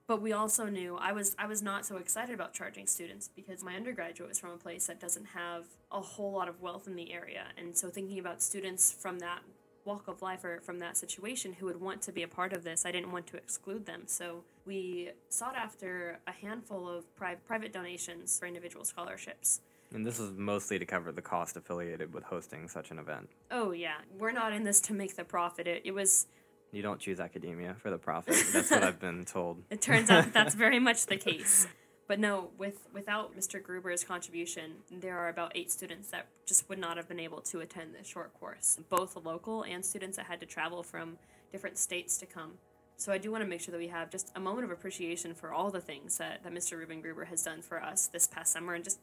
But 0.06 0.20
we 0.20 0.32
also 0.32 0.66
knew 0.66 0.96
I 0.96 1.12
was 1.12 1.34
I 1.38 1.46
was 1.46 1.62
not 1.62 1.86
so 1.86 1.96
excited 1.96 2.34
about 2.34 2.52
charging 2.52 2.86
students 2.86 3.28
because 3.28 3.62
my 3.62 3.76
undergraduate 3.76 4.28
was 4.28 4.38
from 4.38 4.50
a 4.50 4.56
place 4.56 4.86
that 4.86 5.00
doesn't 5.00 5.26
have 5.26 5.66
a 5.90 6.00
whole 6.00 6.32
lot 6.32 6.48
of 6.48 6.60
wealth 6.60 6.86
in 6.86 6.96
the 6.96 7.12
area, 7.12 7.44
and 7.56 7.76
so 7.76 7.88
thinking 7.88 8.18
about 8.18 8.42
students 8.42 8.92
from 8.92 9.20
that 9.20 9.40
walk 9.84 10.08
of 10.08 10.22
life 10.22 10.44
or 10.44 10.60
from 10.60 10.78
that 10.78 10.96
situation 10.96 11.52
who 11.54 11.66
would 11.66 11.80
want 11.80 12.02
to 12.02 12.12
be 12.12 12.22
a 12.22 12.28
part 12.28 12.52
of 12.52 12.64
this, 12.64 12.86
I 12.86 12.92
didn't 12.92 13.10
want 13.10 13.26
to 13.28 13.36
exclude 13.36 13.86
them. 13.86 14.02
So 14.06 14.44
we 14.64 15.10
sought 15.28 15.56
after 15.56 16.18
a 16.26 16.32
handful 16.32 16.88
of 16.88 17.14
pri- 17.16 17.34
private 17.34 17.72
donations 17.72 18.38
for 18.38 18.46
individual 18.46 18.84
scholarships. 18.84 19.60
And 19.94 20.06
this 20.06 20.18
was 20.18 20.30
mostly 20.32 20.78
to 20.78 20.86
cover 20.86 21.12
the 21.12 21.22
cost 21.22 21.56
affiliated 21.56 22.14
with 22.14 22.24
hosting 22.24 22.68
such 22.68 22.90
an 22.90 22.98
event. 22.98 23.28
Oh, 23.50 23.72
yeah. 23.72 23.96
We're 24.18 24.32
not 24.32 24.52
in 24.52 24.64
this 24.64 24.80
to 24.82 24.94
make 24.94 25.16
the 25.16 25.24
profit. 25.24 25.66
It, 25.66 25.82
it 25.84 25.92
was 25.92 26.26
you 26.72 26.82
don't 26.82 26.98
choose 26.98 27.20
academia 27.20 27.76
for 27.80 27.90
the 27.90 27.98
profit. 27.98 28.34
That's 28.52 28.70
what 28.70 28.82
I've 28.82 28.98
been 28.98 29.24
told. 29.24 29.62
It 29.70 29.80
turns 29.80 30.10
out 30.10 30.24
that 30.24 30.32
that's 30.32 30.54
very 30.54 30.78
much 30.78 31.06
the 31.06 31.16
case. 31.28 31.68
But 32.08 32.18
no, 32.18 32.50
with 32.58 32.88
without 32.92 33.36
Mr. 33.36 33.62
Gruber's 33.62 34.04
contribution, 34.04 34.72
there 34.90 35.16
are 35.18 35.28
about 35.28 35.52
eight 35.54 35.70
students 35.70 36.10
that 36.10 36.26
just 36.46 36.68
would 36.68 36.78
not 36.78 36.96
have 36.96 37.08
been 37.08 37.20
able 37.20 37.40
to 37.42 37.60
attend 37.60 37.94
this 37.94 38.06
short 38.06 38.34
course, 38.34 38.78
both 38.88 39.16
local 39.24 39.62
and 39.62 39.84
students 39.84 40.16
that 40.16 40.26
had 40.26 40.40
to 40.40 40.46
travel 40.46 40.82
from 40.82 41.18
different 41.52 41.78
states 41.78 42.16
to 42.18 42.26
come. 42.26 42.54
So 42.96 43.12
I 43.12 43.18
do 43.18 43.30
want 43.30 43.42
to 43.42 43.48
make 43.48 43.60
sure 43.60 43.72
that 43.72 43.78
we 43.78 43.88
have 43.88 44.10
just 44.10 44.30
a 44.36 44.40
moment 44.40 44.64
of 44.64 44.70
appreciation 44.70 45.34
for 45.34 45.52
all 45.52 45.70
the 45.70 45.80
things 45.80 46.18
that, 46.18 46.42
that 46.42 46.52
Mr. 46.52 46.78
Ruben 46.78 47.00
Gruber 47.00 47.24
has 47.24 47.42
done 47.42 47.62
for 47.62 47.82
us 47.82 48.06
this 48.06 48.26
past 48.26 48.52
summer 48.52 48.74
and 48.74 48.84
just 48.84 49.00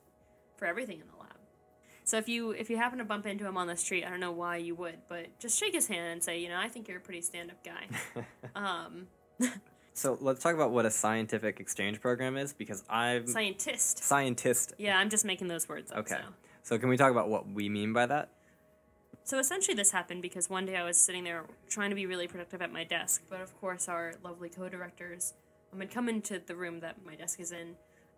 for 0.57 0.65
everything 0.65 0.99
in 0.99 1.07
the 1.07 1.19
lab. 1.19 1.28
So 2.09 2.17
if 2.17 2.27
you 2.27 2.49
if 2.49 2.71
you 2.71 2.77
happen 2.77 2.97
to 2.97 3.05
bump 3.05 3.27
into 3.27 3.45
him 3.45 3.55
on 3.55 3.67
the 3.67 3.77
street, 3.77 4.03
I 4.03 4.09
don't 4.09 4.19
know 4.19 4.31
why 4.31 4.57
you 4.57 4.73
would, 4.73 4.97
but 5.07 5.27
just 5.37 5.59
shake 5.59 5.75
his 5.75 5.87
hand 5.87 6.07
and 6.13 6.23
say, 6.23 6.39
you 6.39 6.49
know, 6.49 6.57
I 6.57 6.67
think 6.67 6.87
you're 6.87 6.97
a 6.97 6.99
pretty 6.99 7.21
stand 7.21 7.51
up 7.51 7.63
guy. 7.63 8.25
um, 8.55 9.05
so 9.93 10.17
let's 10.19 10.41
talk 10.41 10.55
about 10.55 10.71
what 10.71 10.87
a 10.87 10.89
scientific 10.89 11.59
exchange 11.59 12.01
program 12.01 12.35
is, 12.35 12.51
because 12.51 12.83
I'm 12.89 13.27
scientist. 13.27 13.99
Scientist. 14.03 14.73
Yeah, 14.79 14.97
I'm 14.97 15.11
just 15.11 15.23
making 15.23 15.49
those 15.49 15.69
words 15.69 15.91
up. 15.91 15.99
Okay. 15.99 16.15
So. 16.15 16.33
so 16.63 16.79
can 16.79 16.89
we 16.89 16.97
talk 16.97 17.11
about 17.11 17.29
what 17.29 17.47
we 17.47 17.69
mean 17.69 17.93
by 17.93 18.07
that? 18.07 18.29
So 19.23 19.37
essentially, 19.37 19.75
this 19.75 19.91
happened 19.91 20.23
because 20.23 20.49
one 20.49 20.65
day 20.65 20.77
I 20.77 20.85
was 20.85 20.97
sitting 20.97 21.23
there 21.23 21.43
trying 21.69 21.91
to 21.91 21.95
be 21.95 22.07
really 22.07 22.27
productive 22.27 22.63
at 22.63 22.73
my 22.73 22.85
desk, 22.85 23.21
but 23.29 23.39
of 23.39 23.55
course, 23.61 23.87
our 23.87 24.15
lovely 24.23 24.49
co-directors 24.49 25.35
um, 25.71 25.79
had 25.79 25.91
come 25.91 26.09
into 26.09 26.41
the 26.43 26.55
room 26.55 26.79
that 26.79 27.05
my 27.05 27.13
desk 27.13 27.39
is 27.39 27.51
in 27.51 27.75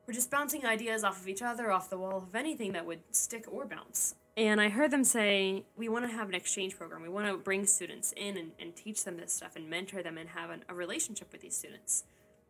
we're 0.08 0.14
just 0.14 0.32
bouncing 0.32 0.66
ideas 0.66 1.04
off 1.04 1.22
of 1.22 1.28
each 1.28 1.42
other, 1.42 1.72
off 1.72 1.90
the 1.90 1.98
wall 1.98 2.18
of 2.18 2.36
anything 2.36 2.74
that 2.74 2.86
would 2.86 3.02
stick 3.12 3.46
or 3.52 3.66
bounce. 3.66 4.16
And 4.38 4.62
I 4.62 4.70
heard 4.70 4.92
them 4.92 5.04
say, 5.04 5.66
we 5.76 5.90
want 5.90 6.06
to 6.06 6.12
have 6.12 6.30
an 6.30 6.36
exchange 6.36 6.78
program. 6.78 7.02
We 7.02 7.10
want 7.10 7.28
to 7.28 7.38
bring 7.38 7.66
students 7.66 8.14
in 8.16 8.38
and, 8.38 8.52
and 8.60 8.76
teach 8.76 9.04
them 9.04 9.18
this 9.18 9.34
stuff 9.34 9.56
and 9.56 9.70
mentor 9.70 10.02
them 10.02 10.18
and 10.18 10.30
have 10.30 10.50
an, 10.50 10.64
a 10.70 10.74
relationship 10.74 11.32
with 11.32 11.42
these 11.42 11.56
students. 11.56 12.06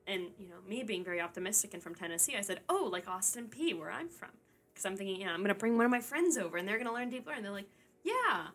And, 0.07 0.27
you 0.39 0.47
know, 0.47 0.55
me 0.67 0.83
being 0.83 1.03
very 1.03 1.19
optimistic 1.19 1.73
and 1.73 1.81
from 1.81 1.95
Tennessee, 1.95 2.35
I 2.35 2.41
said, 2.41 2.59
oh, 2.69 2.87
like 2.91 3.07
Austin 3.07 3.47
Peay, 3.47 3.77
where 3.77 3.91
I'm 3.91 4.09
from. 4.09 4.29
Because 4.71 4.85
I'm 4.85 4.95
thinking, 4.95 5.19
yeah, 5.19 5.31
I'm 5.31 5.39
going 5.39 5.49
to 5.49 5.55
bring 5.55 5.75
one 5.75 5.85
of 5.85 5.91
my 5.91 5.99
friends 5.99 6.37
over 6.37 6.57
and 6.57 6.67
they're 6.67 6.77
going 6.77 6.87
to 6.87 6.93
learn 6.93 7.09
deep 7.09 7.25
learning. 7.25 7.43
They're 7.43 7.51
like, 7.51 7.69
yeah. 8.03 8.47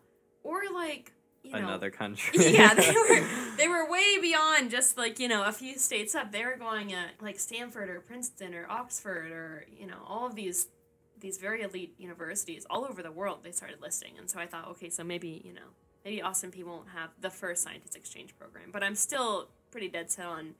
Or 0.43 0.61
like 0.73 1.11
you 1.47 1.53
know, 1.53 1.67
Another 1.67 1.89
country. 1.89 2.53
yeah, 2.53 2.73
they 2.73 2.91
were 3.09 3.27
they 3.57 3.67
were 3.67 3.89
way 3.89 4.19
beyond 4.19 4.71
just 4.71 4.97
like 4.97 5.19
you 5.19 5.27
know 5.27 5.43
a 5.43 5.51
few 5.51 5.77
states 5.77 6.15
up. 6.15 6.31
They 6.31 6.43
were 6.45 6.57
going 6.57 6.93
at 6.93 7.21
like 7.21 7.39
Stanford 7.39 7.89
or 7.89 7.99
Princeton 8.01 8.53
or 8.53 8.65
Oxford 8.69 9.31
or 9.31 9.65
you 9.77 9.87
know 9.87 9.97
all 10.07 10.25
of 10.25 10.35
these 10.35 10.67
these 11.19 11.37
very 11.37 11.61
elite 11.63 11.95
universities 11.97 12.65
all 12.69 12.85
over 12.85 13.01
the 13.01 13.11
world. 13.11 13.39
They 13.43 13.51
started 13.51 13.81
listing, 13.81 14.13
and 14.19 14.29
so 14.29 14.39
I 14.39 14.45
thought, 14.45 14.67
okay, 14.69 14.89
so 14.89 15.03
maybe 15.03 15.41
you 15.43 15.53
know 15.53 15.69
maybe 16.05 16.21
Austin 16.21 16.51
Peay 16.51 16.63
won't 16.63 16.89
have 16.89 17.09
the 17.21 17.29
first 17.29 17.63
scientist 17.63 17.95
exchange 17.95 18.37
program, 18.37 18.69
but 18.71 18.83
I'm 18.83 18.95
still 18.95 19.49
pretty 19.71 19.87
dead 19.89 20.11
set 20.11 20.25
on 20.25 20.53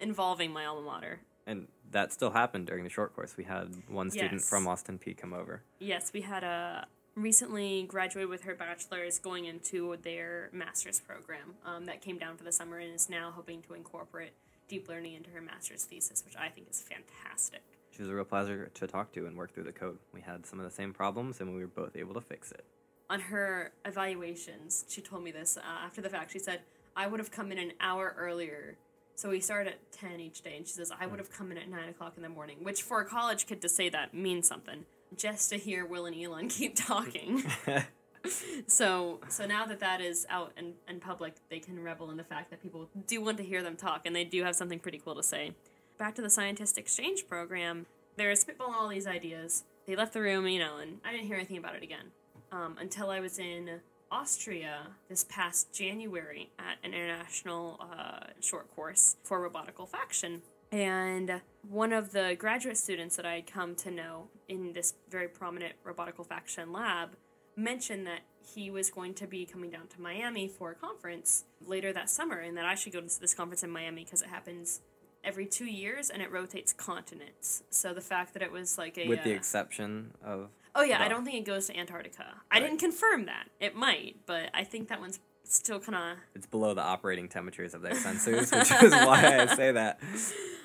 involving 0.00 0.52
my 0.52 0.64
alma 0.66 0.82
mater. 0.82 1.20
And 1.46 1.68
that 1.90 2.12
still 2.12 2.30
happened 2.30 2.66
during 2.66 2.84
the 2.84 2.90
short 2.90 3.14
course. 3.14 3.36
We 3.36 3.44
had 3.44 3.68
one 3.88 4.10
student 4.10 4.32
Yes. 4.40 4.48
from 4.48 4.66
Austin 4.66 4.98
Peay 4.98 5.14
come 5.16 5.34
over. 5.34 5.62
Yes, 5.78 6.10
we 6.12 6.22
had 6.22 6.42
a 6.42 6.86
recently 7.16 7.84
graduated 7.84 8.28
with 8.28 8.42
her 8.42 8.54
bachelor's 8.54 9.18
going 9.18 9.44
into 9.44 9.96
their 10.02 10.50
master's 10.52 11.00
program 11.00 11.54
um, 11.64 11.86
that 11.86 12.00
came 12.00 12.18
down 12.18 12.36
for 12.36 12.44
the 12.44 12.52
summer 12.52 12.78
and 12.78 12.92
is 12.92 13.08
now 13.08 13.32
hoping 13.34 13.62
to 13.62 13.74
incorporate 13.74 14.32
deep 14.68 14.88
learning 14.88 15.14
into 15.14 15.30
her 15.30 15.40
master's 15.40 15.84
thesis, 15.84 16.24
which 16.24 16.36
I 16.36 16.48
think 16.48 16.68
is 16.70 16.82
fantastic. 16.82 17.62
She 17.90 18.02
was 18.02 18.10
a 18.10 18.14
real 18.14 18.24
pleasure 18.24 18.70
to 18.74 18.86
talk 18.86 19.12
to 19.12 19.26
and 19.26 19.36
work 19.36 19.54
through 19.54 19.64
the 19.64 19.72
code. 19.72 19.98
We 20.12 20.20
had 20.20 20.44
some 20.46 20.58
of 20.58 20.64
the 20.64 20.70
same 20.70 20.92
problems, 20.92 21.40
and 21.40 21.54
we 21.54 21.60
were 21.60 21.68
both 21.68 21.96
able 21.96 22.14
to 22.14 22.20
fix 22.20 22.50
it. 22.50 22.64
On 23.08 23.20
her 23.20 23.72
evaluations, 23.84 24.84
she 24.88 25.00
told 25.00 25.22
me 25.22 25.30
this 25.30 25.56
uh, 25.56 25.60
after 25.84 26.00
the 26.00 26.08
fact. 26.08 26.32
She 26.32 26.38
said, 26.38 26.60
I 26.96 27.06
would 27.06 27.20
have 27.20 27.30
come 27.30 27.52
in 27.52 27.58
an 27.58 27.72
hour 27.80 28.14
earlier. 28.18 28.76
So 29.14 29.30
we 29.30 29.40
start 29.40 29.68
at 29.68 29.92
10 29.92 30.18
each 30.18 30.42
day, 30.42 30.56
and 30.56 30.66
she 30.66 30.72
says, 30.72 30.90
I 30.98 31.06
would 31.06 31.20
have 31.20 31.30
come 31.30 31.52
in 31.52 31.58
at 31.58 31.68
9 31.68 31.88
o'clock 31.90 32.14
in 32.16 32.22
the 32.22 32.28
morning, 32.28 32.58
which 32.62 32.82
for 32.82 33.00
a 33.00 33.04
college 33.04 33.46
kid 33.46 33.60
to 33.62 33.68
say 33.68 33.88
that 33.90 34.12
means 34.12 34.48
something. 34.48 34.86
Just 35.16 35.50
to 35.50 35.56
hear 35.56 35.86
Will 35.86 36.06
and 36.06 36.16
Elan 36.16 36.48
keep 36.48 36.74
talking. 36.76 37.44
so 38.66 39.20
so 39.28 39.46
now 39.46 39.66
that 39.66 39.80
that 39.80 40.00
is 40.00 40.26
out 40.30 40.52
and, 40.56 40.74
and 40.88 41.00
public 41.00 41.34
they 41.50 41.58
can 41.58 41.82
revel 41.82 42.10
in 42.10 42.16
the 42.16 42.24
fact 42.24 42.50
that 42.50 42.62
people 42.62 42.88
do 43.06 43.20
want 43.20 43.36
to 43.36 43.44
hear 43.44 43.62
them 43.62 43.76
talk 43.76 44.02
and 44.06 44.16
they 44.16 44.24
do 44.24 44.42
have 44.42 44.56
something 44.56 44.78
pretty 44.78 44.98
cool 44.98 45.14
to 45.14 45.22
say. 45.22 45.52
Back 45.98 46.14
to 46.16 46.22
the 46.22 46.30
scientist 46.30 46.78
exchange 46.78 47.28
program 47.28 47.86
they're 48.16 48.32
spitballing 48.32 48.74
all 48.74 48.88
these 48.88 49.06
ideas. 49.08 49.64
They 49.86 49.96
left 49.96 50.12
the 50.14 50.20
room 50.20 50.46
you 50.46 50.58
know 50.58 50.78
and 50.78 50.98
i 51.04 51.12
didn't 51.12 51.26
hear 51.26 51.36
anything 51.36 51.58
about 51.58 51.74
it 51.74 51.82
again 51.82 52.06
um, 52.52 52.76
until 52.80 53.10
i 53.10 53.20
was 53.20 53.38
in 53.38 53.80
austria 54.10 54.86
this 55.08 55.24
past 55.24 55.72
january 55.72 56.50
at 56.58 56.78
an 56.82 56.94
international 56.94 57.78
uh, 57.80 58.26
short 58.40 58.74
course 58.74 59.16
for 59.24 59.40
robotic 59.40 59.76
olfaction 59.78 60.40
and 60.74 61.40
one 61.68 61.92
of 61.92 62.12
the 62.12 62.36
graduate 62.38 62.76
students 62.76 63.16
that 63.16 63.24
i 63.24 63.34
had 63.36 63.46
come 63.46 63.74
to 63.74 63.90
know 63.90 64.28
in 64.48 64.72
this 64.72 64.94
very 65.08 65.28
prominent 65.28 65.74
robotic 65.84 66.16
olfaction 66.16 66.72
lab 66.72 67.16
mentioned 67.56 68.06
that 68.06 68.20
he 68.54 68.70
was 68.70 68.90
going 68.90 69.14
to 69.14 69.26
be 69.26 69.46
coming 69.46 69.70
down 69.70 69.86
to 69.88 70.00
Miami 70.00 70.48
for 70.48 70.72
a 70.72 70.74
conference 70.74 71.44
later 71.64 71.92
that 71.92 72.10
summer 72.10 72.38
and 72.38 72.56
that 72.56 72.64
I 72.64 72.74
should 72.74 72.92
go 72.92 73.00
to 73.00 73.20
this 73.20 73.34
conference 73.34 73.62
in 73.62 73.70
Miami 73.70 74.04
because 74.04 74.22
it 74.22 74.28
happens 74.28 74.80
every 75.22 75.46
two 75.46 75.64
years 75.64 76.10
and 76.10 76.22
it 76.22 76.30
rotates 76.30 76.72
continents. 76.72 77.62
So 77.70 77.94
the 77.94 78.00
fact 78.00 78.34
that 78.34 78.42
it 78.42 78.52
was 78.52 78.76
like 78.76 78.98
a. 78.98 79.08
With 79.08 79.24
the 79.24 79.32
uh, 79.32 79.36
exception 79.36 80.12
of. 80.22 80.50
oh, 80.74 80.82
yeah, 80.82 81.02
I 81.02 81.08
don't 81.08 81.24
think 81.24 81.36
it 81.36 81.44
goes 81.44 81.66
to 81.68 81.76
Antarctica. 81.76 82.26
I 82.50 82.60
didn't 82.60 82.78
confirm 82.78 83.26
that. 83.26 83.48
It 83.60 83.74
might, 83.74 84.16
but 84.26 84.50
I 84.52 84.64
think 84.64 84.88
that 84.88 85.00
one's 85.00 85.20
still 85.44 85.80
kind 85.80 85.96
of. 85.96 86.18
It's 86.34 86.46
below 86.46 86.74
the 86.74 86.82
operating 86.82 87.28
temperatures 87.28 87.74
of 87.74 87.82
their 87.82 87.92
sensors, 87.92 88.50
which 88.56 88.82
is 88.82 88.92
why 88.92 89.40
I 89.40 89.54
say 89.54 89.72
that. 89.72 90.00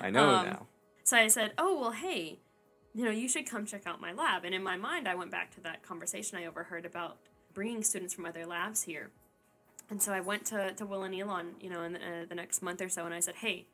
I 0.00 0.10
know 0.10 0.28
Um, 0.28 0.46
now. 0.46 0.66
So 1.04 1.16
I 1.16 1.28
said, 1.28 1.52
oh, 1.58 1.80
well, 1.80 1.90
hey, 1.92 2.38
you 2.94 3.04
know, 3.04 3.10
you 3.10 3.28
should 3.28 3.48
come 3.48 3.66
check 3.66 3.86
out 3.86 4.00
my 4.00 4.12
lab. 4.12 4.44
And 4.44 4.54
in 4.54 4.62
my 4.62 4.76
mind, 4.76 5.08
I 5.08 5.14
went 5.14 5.30
back 5.30 5.52
to 5.54 5.60
that 5.62 5.82
conversation 5.82 6.38
I 6.38 6.46
overheard 6.46 6.84
about 6.84 7.18
bringing 7.54 7.82
students 7.82 8.14
from 8.14 8.26
other 8.26 8.46
labs 8.46 8.82
here. 8.82 9.10
And 9.90 10.00
so 10.00 10.12
I 10.12 10.20
went 10.20 10.44
to, 10.46 10.72
to 10.72 10.86
Will 10.86 11.02
and 11.02 11.14
Elan, 11.14 11.54
you 11.60 11.68
know, 11.68 11.82
in 11.82 11.94
the, 11.94 11.98
uh, 11.98 12.24
the 12.28 12.34
next 12.36 12.62
month 12.62 12.80
or 12.80 12.88
so, 12.88 13.04
and 13.04 13.14
I 13.14 13.20
said, 13.20 13.36
hey, 13.36 13.66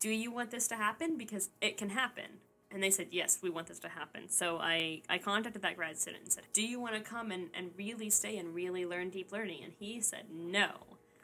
do 0.00 0.10
you 0.10 0.32
want 0.32 0.50
this 0.50 0.66
to 0.68 0.74
happen? 0.74 1.16
Because 1.16 1.50
it 1.60 1.76
can 1.76 1.90
happen. 1.90 2.40
And 2.74 2.82
they 2.82 2.90
said, 2.90 3.06
yes, 3.12 3.38
we 3.40 3.48
want 3.50 3.68
this 3.68 3.78
to 3.80 3.88
happen. 3.88 4.28
So 4.28 4.58
I, 4.58 5.00
I 5.08 5.18
contacted 5.18 5.62
that 5.62 5.76
grad 5.76 5.96
student 5.96 6.24
and 6.24 6.32
said, 6.32 6.44
do 6.52 6.66
you 6.66 6.80
want 6.80 6.94
to 6.96 7.00
come 7.00 7.30
and, 7.30 7.48
and 7.54 7.70
really 7.78 8.10
stay 8.10 8.36
and 8.36 8.54
really 8.54 8.84
learn 8.84 9.10
deep 9.10 9.30
learning? 9.32 9.60
And 9.62 9.72
he 9.78 10.00
said, 10.00 10.24
no. 10.32 10.70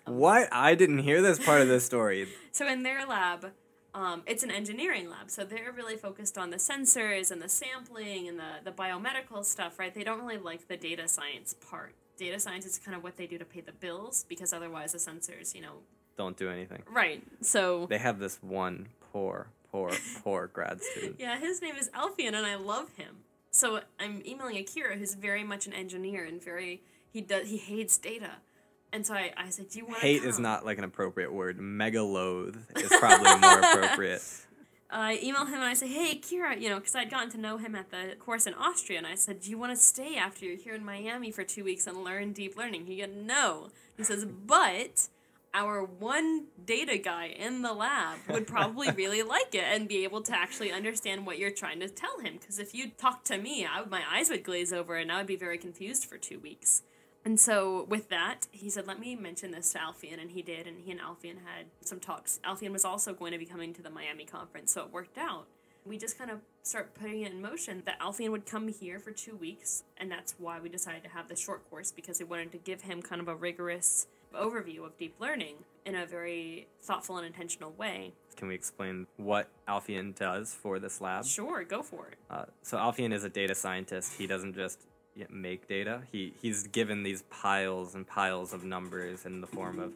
What? 0.06 0.48
I 0.52 0.74
didn't 0.76 0.98
hear 1.00 1.20
this 1.20 1.38
part 1.44 1.60
of 1.60 1.68
the 1.68 1.80
story. 1.80 2.28
So 2.52 2.66
in 2.68 2.82
their 2.82 3.06
lab, 3.06 3.52
um, 3.94 4.22
it's 4.26 4.42
an 4.42 4.50
engineering 4.50 5.08
lab, 5.08 5.30
so 5.30 5.44
they're 5.44 5.72
really 5.72 5.96
focused 5.96 6.36
on 6.38 6.50
the 6.50 6.56
sensors 6.56 7.30
and 7.30 7.40
the 7.42 7.48
sampling 7.48 8.28
and 8.28 8.38
the, 8.38 8.50
the 8.64 8.70
biomedical 8.72 9.44
stuff, 9.44 9.78
right? 9.78 9.94
They 9.94 10.04
don't 10.04 10.20
really 10.20 10.38
like 10.38 10.68
the 10.68 10.76
data 10.76 11.08
science 11.08 11.54
part. 11.68 11.94
Data 12.16 12.38
science 12.38 12.66
is 12.66 12.78
kind 12.78 12.96
of 12.96 13.02
what 13.02 13.16
they 13.16 13.26
do 13.26 13.38
to 13.38 13.44
pay 13.44 13.60
the 13.60 13.72
bills 13.72 14.24
because 14.28 14.52
otherwise 14.52 14.92
the 14.92 14.98
sensors, 14.98 15.54
you 15.54 15.60
know, 15.62 15.74
Don't 16.16 16.36
do 16.36 16.50
anything. 16.50 16.82
right. 16.92 17.22
So 17.40 17.86
They 17.88 17.98
have 17.98 18.18
this 18.18 18.38
one 18.42 18.88
poor, 19.12 19.48
poor, 19.70 19.90
poor 20.22 20.46
grad 20.46 20.82
student. 20.82 21.16
yeah, 21.18 21.38
his 21.38 21.60
name 21.62 21.76
is 21.76 21.88
Alfian, 21.90 22.34
and 22.34 22.46
I 22.46 22.56
love 22.56 22.96
him. 22.96 23.18
So 23.50 23.80
I'm 23.98 24.22
emailing 24.26 24.56
Akira, 24.56 24.96
who's 24.96 25.14
very 25.14 25.42
much 25.42 25.66
an 25.66 25.72
engineer 25.72 26.24
and 26.24 26.42
very 26.42 26.82
he 27.12 27.20
does 27.20 27.48
he 27.48 27.56
hates 27.56 27.98
data, 27.98 28.36
and 28.92 29.04
so 29.04 29.14
I, 29.14 29.32
I 29.36 29.50
said, 29.50 29.68
do 29.70 29.80
you 29.80 29.86
want 29.86 29.98
Hate 29.98 30.22
is 30.22 30.38
not 30.38 30.64
like 30.64 30.78
an 30.78 30.84
appropriate 30.84 31.32
word. 31.32 31.58
Megaloathe 31.58 32.58
is 32.76 32.92
probably 32.98 33.36
more 33.38 33.58
appropriate. 33.58 34.22
I 34.92 35.20
email 35.22 35.44
him 35.46 35.54
and 35.54 35.64
I 35.64 35.74
say, 35.74 35.86
"Hey, 35.86 36.18
Kira, 36.18 36.60
you 36.60 36.68
know, 36.68 36.78
because 36.78 36.96
I'd 36.96 37.10
gotten 37.10 37.30
to 37.30 37.38
know 37.38 37.58
him 37.58 37.76
at 37.76 37.90
the 37.90 38.16
course 38.18 38.46
in 38.46 38.54
Austria, 38.54 38.98
and 38.98 39.06
I 39.06 39.14
said, 39.14 39.40
"Do 39.40 39.50
you 39.50 39.58
want 39.58 39.72
to 39.72 39.80
stay 39.80 40.16
after 40.16 40.44
you're 40.44 40.56
here 40.56 40.74
in 40.74 40.84
Miami 40.84 41.30
for 41.30 41.44
two 41.44 41.62
weeks 41.62 41.86
and 41.86 42.02
learn 42.02 42.32
deep 42.32 42.56
learning?" 42.56 42.86
He 42.86 43.00
said, 43.00 43.16
"No." 43.16 43.68
He 43.96 44.02
says, 44.02 44.24
"But 44.24 45.08
our 45.52 45.82
one 45.84 46.46
data 46.64 46.98
guy 46.98 47.26
in 47.26 47.62
the 47.62 47.72
lab 47.72 48.18
would 48.28 48.46
probably 48.46 48.90
really 48.96 49.22
like 49.22 49.54
it 49.54 49.64
and 49.64 49.88
be 49.88 50.04
able 50.04 50.22
to 50.22 50.34
actually 50.34 50.70
understand 50.70 51.26
what 51.26 51.38
you're 51.38 51.50
trying 51.50 51.80
to 51.80 51.88
tell 51.88 52.18
him. 52.20 52.36
Because 52.40 52.58
if 52.58 52.74
you 52.74 52.90
talk 52.90 53.24
to 53.24 53.38
me, 53.38 53.66
I, 53.66 53.84
my 53.84 54.02
eyes 54.10 54.30
would 54.30 54.44
glaze 54.44 54.72
over, 54.72 54.96
and 54.96 55.10
I 55.10 55.18
would 55.18 55.26
be 55.26 55.36
very 55.36 55.58
confused 55.58 56.04
for 56.04 56.18
two 56.18 56.38
weeks." 56.38 56.82
And 57.22 57.38
so 57.38 57.84
with 57.88 58.08
that, 58.08 58.46
he 58.50 58.70
said, 58.70 58.86
"Let 58.86 58.98
me 58.98 59.14
mention 59.16 59.50
this 59.50 59.72
to 59.72 59.78
Alfian," 59.78 60.20
and 60.20 60.30
he 60.30 60.42
did. 60.42 60.66
And 60.66 60.80
he 60.80 60.90
and 60.90 61.00
Alfian 61.00 61.38
had 61.44 61.66
some 61.84 62.00
talks. 62.00 62.40
Alfian 62.44 62.72
was 62.72 62.84
also 62.84 63.12
going 63.12 63.32
to 63.32 63.38
be 63.38 63.46
coming 63.46 63.74
to 63.74 63.82
the 63.82 63.90
Miami 63.90 64.24
conference, 64.24 64.72
so 64.72 64.82
it 64.82 64.92
worked 64.92 65.18
out. 65.18 65.46
We 65.86 65.98
just 65.98 66.18
kind 66.18 66.30
of 66.30 66.40
start 66.62 66.94
putting 66.94 67.22
it 67.22 67.32
in 67.32 67.40
motion 67.40 67.82
that 67.86 67.98
Alfian 68.00 68.30
would 68.30 68.46
come 68.46 68.68
here 68.68 68.98
for 68.98 69.10
two 69.10 69.34
weeks, 69.36 69.82
and 69.96 70.10
that's 70.10 70.34
why 70.38 70.60
we 70.60 70.68
decided 70.68 71.02
to 71.04 71.08
have 71.08 71.28
the 71.28 71.36
short 71.36 71.68
course 71.70 71.90
because 71.90 72.18
we 72.18 72.26
wanted 72.26 72.52
to 72.52 72.58
give 72.58 72.82
him 72.82 73.00
kind 73.02 73.20
of 73.20 73.28
a 73.28 73.34
rigorous 73.34 74.06
overview 74.34 74.84
of 74.84 74.96
deep 74.98 75.14
learning 75.18 75.56
in 75.84 75.94
a 75.94 76.06
very 76.06 76.66
thoughtful 76.82 77.16
and 77.16 77.26
intentional 77.26 77.72
way. 77.72 78.12
Can 78.36 78.48
we 78.48 78.54
explain 78.54 79.06
what 79.16 79.48
Alfian 79.68 80.14
does 80.14 80.54
for 80.54 80.78
this 80.78 81.00
lab? 81.00 81.24
Sure, 81.24 81.64
go 81.64 81.82
for 81.82 82.08
it. 82.08 82.16
Uh, 82.30 82.44
so 82.62 82.76
Alfian 82.76 83.12
is 83.12 83.24
a 83.24 83.28
data 83.28 83.54
scientist. 83.54 84.14
He 84.16 84.26
doesn't 84.26 84.54
just 84.54 84.80
make 85.28 85.66
data. 85.68 86.02
He 86.12 86.34
he's 86.40 86.66
given 86.68 87.02
these 87.02 87.22
piles 87.30 87.94
and 87.94 88.06
piles 88.06 88.52
of 88.52 88.64
numbers 88.64 89.26
in 89.26 89.40
the 89.40 89.46
form 89.46 89.80
of 89.80 89.92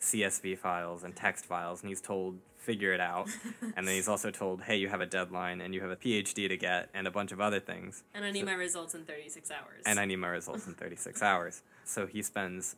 CSV 0.00 0.58
files 0.58 1.02
and 1.02 1.14
text 1.14 1.44
files, 1.46 1.82
and 1.82 1.88
he's 1.88 2.00
told 2.00 2.38
figure 2.56 2.92
it 2.92 3.00
out. 3.00 3.28
and 3.76 3.86
then 3.88 3.94
he's 3.94 4.08
also 4.08 4.30
told, 4.30 4.62
hey, 4.62 4.76
you 4.76 4.88
have 4.88 5.00
a 5.00 5.06
deadline 5.06 5.60
and 5.62 5.74
you 5.74 5.80
have 5.80 5.90
a 5.90 5.96
PhD 5.96 6.48
to 6.48 6.56
get 6.56 6.90
and 6.92 7.06
a 7.06 7.10
bunch 7.10 7.32
of 7.32 7.40
other 7.40 7.60
things. 7.60 8.02
And 8.12 8.24
I 8.24 8.30
need 8.30 8.44
my 8.44 8.52
results 8.52 8.94
in 8.94 9.04
36 9.04 9.50
hours. 9.50 9.82
And 9.86 9.98
I 9.98 10.04
need 10.04 10.16
my 10.16 10.28
results 10.28 10.66
in 10.66 10.74
36 10.74 11.22
hours. 11.30 11.62
So 11.84 12.06
he 12.06 12.20
spends 12.22 12.76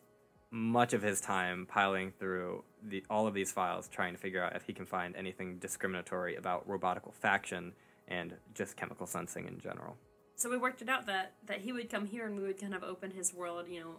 much 0.53 0.93
of 0.93 1.03
his 1.03 1.21
time 1.21 1.67
piling 1.69 2.13
through 2.19 2.63
the 2.83 3.05
all 3.09 3.27
of 3.27 3.35
these 3.35 3.53
files 3.53 3.89
trying 3.89 4.13
to 4.15 4.19
figure 4.19 4.43
out 4.43 4.55
if 4.57 4.65
he 4.65 4.73
can 4.73 4.85
find 4.87 5.15
anything 5.17 5.59
discriminatory 5.59 6.37
about 6.37 6.69
robotic 6.69 7.05
olfaction 7.05 7.73
and 8.09 8.35
just 8.55 8.77
chemical 8.77 9.07
sensing 9.07 9.47
in 9.47 9.61
general. 9.61 9.97
so 10.35 10.51
we 10.51 10.57
worked 10.57 10.83
it 10.83 10.89
out 10.89 11.07
that 11.07 11.35
that 11.47 11.61
he 11.61 11.71
would 11.73 11.89
come 11.89 12.05
here 12.05 12.27
and 12.27 12.37
we 12.37 12.43
would 12.43 12.61
kind 12.61 12.75
of 12.75 12.83
open 12.83 13.13
his 13.13 13.33
world 13.33 13.67
you 13.69 13.79
know 13.79 13.95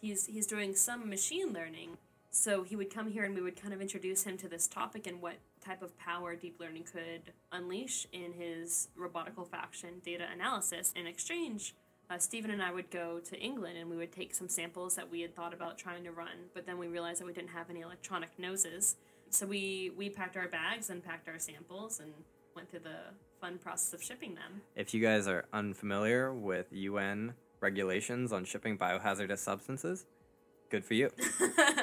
he's 0.00 0.26
he's 0.26 0.48
doing 0.48 0.74
some 0.74 1.08
machine 1.08 1.52
learning 1.52 1.96
so 2.32 2.62
he 2.64 2.74
would 2.74 2.92
come 2.92 3.08
here 3.08 3.24
and 3.24 3.34
we 3.34 3.42
would 3.42 3.60
kind 3.60 3.72
of 3.72 3.80
introduce 3.80 4.24
him 4.24 4.36
to 4.38 4.48
this 4.48 4.66
topic 4.66 5.06
and 5.06 5.20
what 5.22 5.34
type 5.64 5.82
of 5.82 5.96
power 5.98 6.34
deep 6.34 6.58
learning 6.58 6.82
could 6.82 7.32
unleash 7.52 8.06
in 8.12 8.32
his 8.32 8.88
robotic 8.96 9.36
olfaction 9.36 10.02
data 10.02 10.24
analysis 10.32 10.92
in 10.96 11.06
exchange 11.06 11.74
uh, 12.10 12.18
Stephen 12.18 12.50
and 12.50 12.62
I 12.62 12.72
would 12.72 12.90
go 12.90 13.20
to 13.20 13.38
England 13.38 13.78
and 13.78 13.88
we 13.88 13.96
would 13.96 14.12
take 14.12 14.34
some 14.34 14.48
samples 14.48 14.96
that 14.96 15.10
we 15.10 15.20
had 15.20 15.34
thought 15.34 15.54
about 15.54 15.78
trying 15.78 16.04
to 16.04 16.10
run, 16.10 16.50
but 16.52 16.66
then 16.66 16.76
we 16.76 16.88
realized 16.88 17.20
that 17.20 17.26
we 17.26 17.32
didn't 17.32 17.50
have 17.50 17.70
any 17.70 17.80
electronic 17.80 18.38
noses. 18.38 18.96
So 19.30 19.46
we, 19.46 19.92
we 19.96 20.10
packed 20.10 20.36
our 20.36 20.48
bags 20.48 20.90
and 20.90 21.02
packed 21.02 21.28
our 21.28 21.38
samples 21.38 22.00
and 22.00 22.12
went 22.54 22.70
through 22.70 22.80
the 22.80 23.14
fun 23.40 23.56
process 23.56 23.94
of 23.94 24.02
shipping 24.02 24.34
them. 24.34 24.60
If 24.76 24.92
you 24.92 25.00
guys 25.00 25.26
are 25.26 25.46
unfamiliar 25.54 26.34
with 26.34 26.66
UN 26.70 27.32
regulations 27.60 28.30
on 28.30 28.44
shipping 28.44 28.76
biohazardous 28.76 29.38
substances, 29.38 30.04
good 30.72 30.84
for 30.84 30.94
you. 30.94 31.10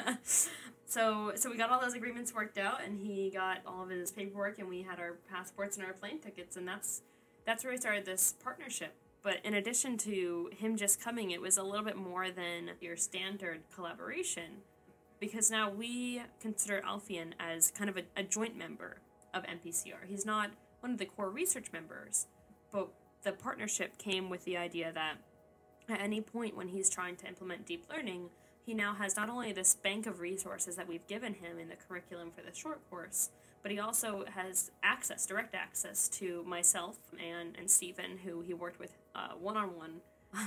so 0.84 1.32
so 1.36 1.48
we 1.48 1.56
got 1.56 1.70
all 1.70 1.80
those 1.80 1.94
agreements 1.94 2.34
worked 2.34 2.58
out 2.58 2.84
and 2.84 2.98
he 3.00 3.30
got 3.30 3.58
all 3.64 3.84
of 3.84 3.88
his 3.88 4.10
paperwork 4.10 4.58
and 4.58 4.68
we 4.68 4.82
had 4.82 4.98
our 4.98 5.16
passports 5.30 5.76
and 5.76 5.86
our 5.86 5.92
plane 5.92 6.18
tickets 6.18 6.56
and 6.56 6.66
that's 6.66 7.02
that's 7.46 7.62
where 7.64 7.72
we 7.72 7.78
started 7.78 8.04
this 8.04 8.34
partnership 8.42 8.92
But 9.22 9.38
in 9.44 9.54
addition 9.54 9.96
to 9.98 10.50
him 10.56 10.76
just 10.76 11.00
coming, 11.00 11.30
it 11.30 11.40
was 11.40 11.56
a 11.56 11.62
little 11.62 11.84
bit 11.84 11.96
more 11.96 12.30
than 12.30 12.70
your 12.80 12.96
standard 12.96 13.60
collaboration 13.74 14.62
because 15.20 15.50
now 15.50 15.70
we 15.70 16.22
consider 16.40 16.82
Alfian 16.84 17.32
as 17.38 17.70
kind 17.70 17.88
of 17.88 17.96
a, 17.96 18.02
a 18.16 18.22
joint 18.24 18.56
member 18.56 18.96
of 19.32 19.44
MPCR. 19.44 20.06
He's 20.08 20.26
not 20.26 20.50
one 20.80 20.92
of 20.92 20.98
the 20.98 21.04
core 21.04 21.30
research 21.30 21.66
members, 21.72 22.26
but 22.72 22.88
the 23.22 23.32
partnership 23.32 23.98
came 23.98 24.30
with 24.30 24.44
the 24.44 24.56
idea 24.56 24.90
that 24.92 25.18
at 25.88 26.00
any 26.00 26.20
point 26.20 26.56
when 26.56 26.68
he's 26.68 26.88
trying 26.88 27.16
to 27.16 27.26
implement 27.28 27.66
deep 27.66 27.84
learning, 27.90 28.30
he 28.70 28.74
now 28.74 28.94
has 28.94 29.16
not 29.16 29.28
only 29.28 29.52
this 29.52 29.74
bank 29.74 30.06
of 30.06 30.20
resources 30.20 30.76
that 30.76 30.86
we've 30.86 31.04
given 31.08 31.34
him 31.34 31.58
in 31.58 31.68
the 31.68 31.74
curriculum 31.74 32.30
for 32.30 32.40
the 32.48 32.54
short 32.54 32.78
course, 32.88 33.30
but 33.64 33.72
he 33.72 33.80
also 33.80 34.24
has 34.32 34.70
access, 34.84 35.26
direct 35.26 35.56
access 35.56 36.08
to 36.08 36.44
myself 36.44 36.96
and, 37.18 37.56
and 37.58 37.68
Stephen, 37.68 38.18
who 38.24 38.42
he 38.42 38.54
worked 38.54 38.78
with 38.78 38.92
one 39.40 39.56
on 39.56 39.76
one 39.76 40.00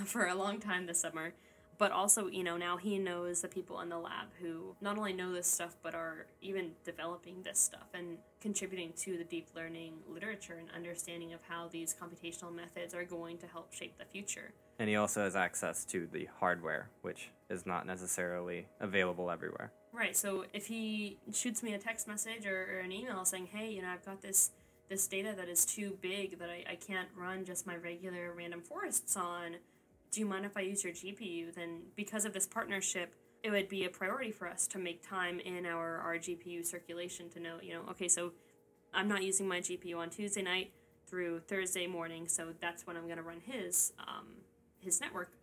for 0.06 0.28
a 0.28 0.36
long 0.36 0.58
time 0.62 0.86
this 0.86 1.02
summer. 1.02 1.34
But 1.84 1.92
also, 1.92 2.28
you 2.28 2.46
know, 2.46 2.56
now 2.56 2.78
he 2.78 2.98
knows 2.98 3.42
the 3.42 3.50
people 3.50 3.82
in 3.82 3.90
the 3.90 3.98
lab 3.98 4.28
who 4.40 4.74
not 4.80 4.98
only 4.98 5.12
know 5.12 5.34
this 5.34 5.48
stuff, 5.48 5.76
but 5.84 5.94
are 5.94 6.28
even 6.42 6.72
developing 6.86 7.44
this 7.44 7.60
stuff 7.60 7.90
and 7.94 8.20
contributing 8.40 8.94
to 9.00 9.18
the 9.18 9.26
deep 9.26 9.50
learning 9.54 9.96
literature 10.08 10.54
and 10.58 10.70
understanding 10.74 11.34
of 11.34 11.42
how 11.46 11.68
these 11.74 11.94
computational 11.94 12.56
methods 12.56 12.94
are 12.94 13.04
going 13.04 13.38
to 13.40 13.48
help 13.48 13.74
shape 13.74 13.98
the 13.98 14.06
future. 14.06 14.54
And 14.80 14.88
he 14.88 14.96
also 14.96 15.26
has 15.26 15.36
access 15.36 15.84
to 15.88 16.08
the 16.10 16.30
hardware, 16.40 16.88
which 17.02 17.32
is 17.50 17.66
not 17.66 17.86
necessarily 17.86 18.66
available 18.80 19.30
everywhere. 19.30 19.74
Right. 19.92 20.16
So 20.16 20.46
if 20.54 20.68
he 20.68 21.18
shoots 21.34 21.62
me 21.64 21.74
a 21.74 21.80
text 21.80 22.08
message 22.08 22.46
or, 22.46 22.78
or 22.78 22.80
an 22.80 22.94
email 22.94 23.26
saying, 23.26 23.48
"Hey, 23.48 23.72
you 23.72 23.82
know, 23.82 23.90
I've 23.90 24.06
got 24.06 24.22
this 24.22 24.52
this 24.88 25.08
data 25.08 25.34
that 25.36 25.50
is 25.50 25.66
too 25.66 25.98
big 26.02 26.40
that 26.40 26.50
I, 26.50 26.64
I 26.72 26.76
can't 26.76 27.10
run 27.16 27.44
just 27.44 27.68
my 27.68 27.76
regular 27.76 28.32
random 28.34 28.62
forests 28.62 29.18
on. 29.18 29.56
Do 30.14 30.20
you 30.20 30.26
mind 30.26 30.46
if 30.46 30.56
I 30.56 30.62
use 30.62 30.84
your 30.84 30.94
GPU?" 30.94 31.54
Then 31.54 31.82
because 31.96 32.26
of 32.26 32.34
this 32.34 32.48
partnership, 32.48 33.16
it 33.44 33.52
would 33.52 33.68
be 33.68 33.86
a 33.86 33.90
priority 33.90 34.32
for 34.32 34.48
us 34.48 34.68
to 34.68 34.80
make 34.80 35.08
time 35.08 35.40
in 35.40 35.66
our, 35.66 35.98
our 35.98 36.16
GPU 36.16 36.66
circulation 36.66 37.30
to 37.32 37.40
know, 37.40 37.58
you 37.62 37.74
know, 37.74 37.82
okay, 37.90 38.08
so 38.08 38.32
I'm 38.94 39.08
not 39.08 39.24
using 39.24 39.48
my 39.48 39.60
GPU 39.60 39.98
on 39.98 40.10
Tuesday 40.10 40.42
night 40.42 40.72
through 41.08 41.42
Thursday 41.42 41.88
morning, 41.88 42.28
so 42.28 42.54
that's 42.62 42.88
when 42.88 42.96
I'm 42.96 43.04
going 43.04 43.18
to 43.18 43.24
run 43.24 43.42
his 43.44 43.94
um, 44.00 44.28
his 44.80 45.02
network. 45.02 45.34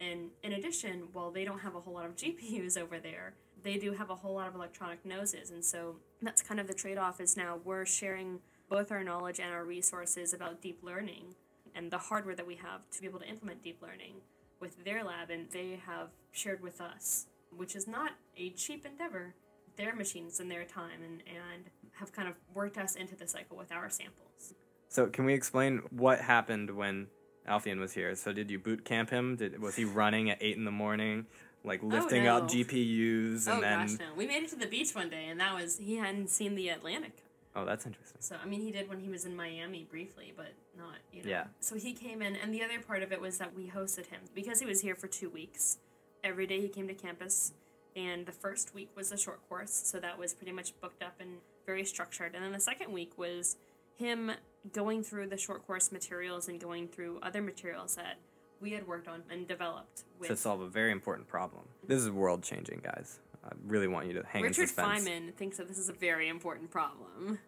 And 0.00 0.30
in 0.42 0.52
addition, 0.52 1.08
while 1.12 1.30
they 1.30 1.44
don't 1.44 1.58
have 1.58 1.74
a 1.74 1.80
whole 1.80 1.94
lot 1.94 2.06
of 2.06 2.16
GPUs 2.16 2.78
over 2.78 2.98
there, 2.98 3.34
they 3.62 3.76
do 3.76 3.92
have 3.92 4.10
a 4.10 4.14
whole 4.14 4.34
lot 4.34 4.48
of 4.48 4.54
electronic 4.54 5.04
noses 5.04 5.50
and 5.50 5.64
so 5.64 5.96
that's 6.22 6.42
kind 6.42 6.60
of 6.60 6.66
the 6.66 6.74
trade-off 6.74 7.20
is 7.20 7.36
now 7.36 7.58
we're 7.64 7.84
sharing 7.84 8.38
both 8.68 8.92
our 8.92 9.02
knowledge 9.02 9.40
and 9.40 9.52
our 9.52 9.64
resources 9.64 10.32
about 10.32 10.62
deep 10.62 10.80
learning 10.82 11.34
and 11.74 11.90
the 11.90 11.98
hardware 11.98 12.34
that 12.34 12.46
we 12.46 12.56
have 12.56 12.88
to 12.90 13.00
be 13.00 13.06
able 13.06 13.20
to 13.20 13.28
implement 13.28 13.62
deep 13.62 13.80
learning 13.82 14.14
with 14.60 14.84
their 14.84 15.02
lab 15.04 15.30
and 15.30 15.50
they 15.50 15.80
have 15.86 16.08
shared 16.32 16.62
with 16.62 16.80
us 16.80 17.26
which 17.56 17.74
is 17.74 17.88
not 17.88 18.12
a 18.36 18.50
cheap 18.50 18.86
endeavor 18.86 19.34
their 19.76 19.94
machines 19.94 20.40
and 20.40 20.50
their 20.50 20.64
time 20.64 21.02
and, 21.02 21.22
and 21.26 21.64
have 21.92 22.12
kind 22.12 22.28
of 22.28 22.34
worked 22.54 22.78
us 22.78 22.94
into 22.94 23.16
the 23.16 23.26
cycle 23.26 23.56
with 23.56 23.72
our 23.72 23.88
samples 23.88 24.54
so 24.88 25.06
can 25.06 25.24
we 25.24 25.34
explain 25.34 25.82
what 25.90 26.20
happened 26.20 26.70
when 26.70 27.06
Alfian 27.48 27.78
was 27.78 27.92
here 27.92 28.14
so 28.14 28.32
did 28.32 28.50
you 28.50 28.58
boot 28.58 28.84
camp 28.84 29.10
him 29.10 29.36
did 29.36 29.60
was 29.60 29.76
he 29.76 29.84
running 29.84 30.30
at 30.30 30.38
8 30.40 30.56
in 30.56 30.64
the 30.64 30.70
morning 30.70 31.26
like 31.64 31.80
oh, 31.82 31.86
lifting 31.86 32.26
oh, 32.26 32.38
no. 32.38 32.44
up 32.44 32.50
GPUs 32.50 33.46
and 33.46 33.58
oh, 33.58 33.60
then. 33.60 33.86
gosh, 33.86 33.98
no. 33.98 34.06
We 34.16 34.26
made 34.26 34.42
it 34.42 34.50
to 34.50 34.56
the 34.56 34.66
beach 34.66 34.94
one 34.94 35.10
day, 35.10 35.26
and 35.28 35.40
that 35.40 35.54
was 35.54 35.78
he 35.78 35.96
hadn't 35.96 36.30
seen 36.30 36.54
the 36.54 36.68
Atlantic. 36.68 37.24
Oh, 37.56 37.64
that's 37.64 37.84
interesting. 37.84 38.18
So 38.20 38.36
I 38.42 38.46
mean, 38.46 38.60
he 38.60 38.70
did 38.70 38.88
when 38.88 39.00
he 39.00 39.08
was 39.08 39.24
in 39.24 39.34
Miami 39.34 39.86
briefly, 39.90 40.32
but 40.36 40.52
not 40.78 40.96
you 41.12 41.22
know. 41.22 41.30
Yeah. 41.30 41.44
So 41.60 41.76
he 41.76 41.92
came 41.92 42.22
in, 42.22 42.36
and 42.36 42.54
the 42.54 42.62
other 42.62 42.80
part 42.80 43.02
of 43.02 43.12
it 43.12 43.20
was 43.20 43.38
that 43.38 43.54
we 43.54 43.68
hosted 43.68 44.06
him 44.06 44.20
because 44.34 44.60
he 44.60 44.66
was 44.66 44.80
here 44.80 44.94
for 44.94 45.08
two 45.08 45.28
weeks. 45.28 45.78
Every 46.22 46.46
day 46.46 46.60
he 46.60 46.68
came 46.68 46.86
to 46.86 46.94
campus, 46.94 47.52
and 47.96 48.24
the 48.26 48.32
first 48.32 48.74
week 48.74 48.90
was 48.94 49.10
a 49.10 49.18
short 49.18 49.40
course, 49.48 49.72
so 49.72 49.98
that 49.98 50.18
was 50.18 50.32
pretty 50.34 50.52
much 50.52 50.78
booked 50.80 51.02
up 51.02 51.14
and 51.18 51.38
very 51.66 51.84
structured. 51.84 52.34
And 52.34 52.44
then 52.44 52.52
the 52.52 52.60
second 52.60 52.92
week 52.92 53.18
was 53.18 53.56
him 53.96 54.30
going 54.72 55.02
through 55.02 55.28
the 55.28 55.36
short 55.38 55.66
course 55.66 55.90
materials 55.90 56.48
and 56.48 56.60
going 56.60 56.88
through 56.88 57.18
other 57.22 57.42
materials 57.42 57.96
that 57.96 58.18
we 58.60 58.70
had 58.72 58.86
worked 58.86 59.08
on 59.08 59.22
and 59.30 59.48
developed 59.48 60.04
with 60.18 60.28
to 60.28 60.36
solve 60.36 60.60
a 60.60 60.68
very 60.68 60.92
important 60.92 61.26
problem. 61.26 61.62
This 61.86 62.02
is 62.02 62.10
world 62.10 62.42
changing, 62.42 62.80
guys. 62.84 63.18
I 63.44 63.50
really 63.66 63.88
want 63.88 64.06
you 64.06 64.14
to 64.14 64.22
hang 64.26 64.42
Richard 64.42 64.62
in 64.62 64.68
suspense. 64.68 65.08
Feynman 65.08 65.34
thinks 65.34 65.56
that 65.56 65.68
this 65.68 65.78
is 65.78 65.88
a 65.88 65.92
very 65.92 66.28
important 66.28 66.70
problem. 66.70 67.38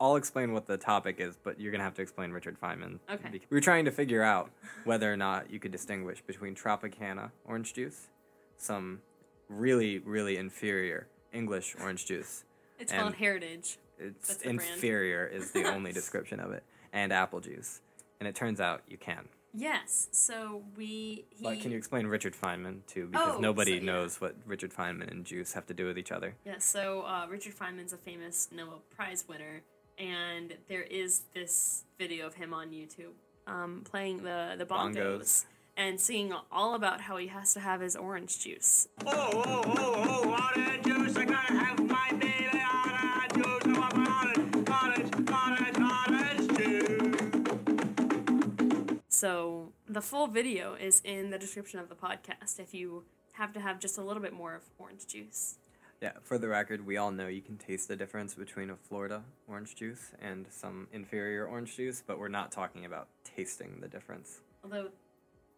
I'll 0.00 0.16
explain 0.16 0.52
what 0.52 0.66
the 0.66 0.76
topic 0.76 1.16
is, 1.20 1.38
but 1.42 1.60
you're 1.60 1.70
gonna 1.70 1.84
have 1.84 1.94
to 1.94 2.02
explain 2.02 2.32
Richard 2.32 2.58
Feynman. 2.60 2.98
Okay. 3.08 3.40
We 3.48 3.56
were 3.56 3.60
trying 3.60 3.84
to 3.84 3.92
figure 3.92 4.22
out 4.22 4.50
whether 4.84 5.12
or 5.12 5.16
not 5.16 5.50
you 5.50 5.60
could 5.60 5.70
distinguish 5.70 6.20
between 6.22 6.56
Tropicana 6.56 7.30
orange 7.44 7.72
juice, 7.72 8.08
some 8.56 9.00
really, 9.48 9.98
really 10.00 10.36
inferior 10.36 11.06
English 11.32 11.76
orange 11.80 12.06
juice. 12.06 12.44
It's 12.78 12.92
called 12.92 13.14
Heritage. 13.14 13.78
It's 13.98 14.42
inferior 14.42 15.24
is 15.26 15.52
the 15.52 15.72
only 15.72 15.92
description 16.00 16.40
of 16.40 16.50
it, 16.50 16.64
and 16.92 17.12
apple 17.12 17.40
juice. 17.40 17.80
And 18.18 18.28
it 18.28 18.34
turns 18.34 18.60
out 18.60 18.82
you 18.88 18.98
can. 18.98 19.28
Yes. 19.54 20.08
So 20.12 20.62
we. 20.76 21.26
He... 21.30 21.44
But 21.44 21.60
can 21.60 21.70
you 21.70 21.76
explain 21.76 22.06
Richard 22.06 22.34
Feynman 22.34 22.86
too? 22.86 23.08
Because 23.08 23.36
oh, 23.36 23.40
nobody 23.40 23.72
so, 23.72 23.76
yeah. 23.76 23.92
knows 23.92 24.20
what 24.20 24.34
Richard 24.46 24.72
Feynman 24.72 25.10
and 25.10 25.24
juice 25.24 25.52
have 25.52 25.66
to 25.66 25.74
do 25.74 25.86
with 25.86 25.98
each 25.98 26.12
other. 26.12 26.34
Yeah. 26.44 26.58
So 26.58 27.02
uh, 27.02 27.26
Richard 27.28 27.54
Feynman's 27.56 27.92
a 27.92 27.98
famous 27.98 28.48
Nobel 28.50 28.82
Prize 28.94 29.24
winner, 29.28 29.62
and 29.98 30.56
there 30.68 30.82
is 30.82 31.22
this 31.34 31.84
video 31.98 32.26
of 32.26 32.34
him 32.34 32.54
on 32.54 32.70
YouTube 32.70 33.12
um, 33.46 33.82
playing 33.84 34.22
the 34.22 34.54
the 34.58 34.66
bongos. 34.66 34.96
bongos. 34.96 35.44
And 35.74 35.98
singing 35.98 36.34
all 36.50 36.74
about 36.74 37.00
how 37.00 37.16
he 37.16 37.28
has 37.28 37.54
to 37.54 37.60
have 37.60 37.80
his 37.80 37.96
orange 37.96 38.38
juice. 38.40 38.88
Oh, 39.06 39.30
oh, 39.32 39.62
oh, 39.64 40.04
oh, 40.06 40.52
orange 40.54 40.84
juice, 40.84 41.16
I 41.16 41.24
gotta 41.24 41.54
have 41.54 41.78
my 41.78 42.01
So 49.22 49.72
the 49.88 50.00
full 50.00 50.26
video 50.26 50.74
is 50.74 51.00
in 51.04 51.30
the 51.30 51.38
description 51.38 51.78
of 51.78 51.88
the 51.88 51.94
podcast 51.94 52.58
if 52.58 52.74
you 52.74 53.04
have 53.34 53.52
to 53.52 53.60
have 53.60 53.78
just 53.78 53.96
a 53.96 54.02
little 54.02 54.20
bit 54.20 54.32
more 54.32 54.56
of 54.56 54.62
orange 54.80 55.06
juice. 55.06 55.58
Yeah, 56.00 56.10
for 56.24 56.38
the 56.38 56.48
record, 56.48 56.84
we 56.84 56.96
all 56.96 57.12
know 57.12 57.28
you 57.28 57.40
can 57.40 57.56
taste 57.56 57.86
the 57.86 57.94
difference 57.94 58.34
between 58.34 58.68
a 58.68 58.74
Florida 58.74 59.22
orange 59.46 59.76
juice 59.76 60.10
and 60.20 60.46
some 60.50 60.88
inferior 60.92 61.46
orange 61.46 61.76
juice, 61.76 62.02
but 62.04 62.18
we're 62.18 62.26
not 62.26 62.50
talking 62.50 62.84
about 62.84 63.06
tasting 63.22 63.78
the 63.80 63.86
difference. 63.86 64.40
Although 64.64 64.88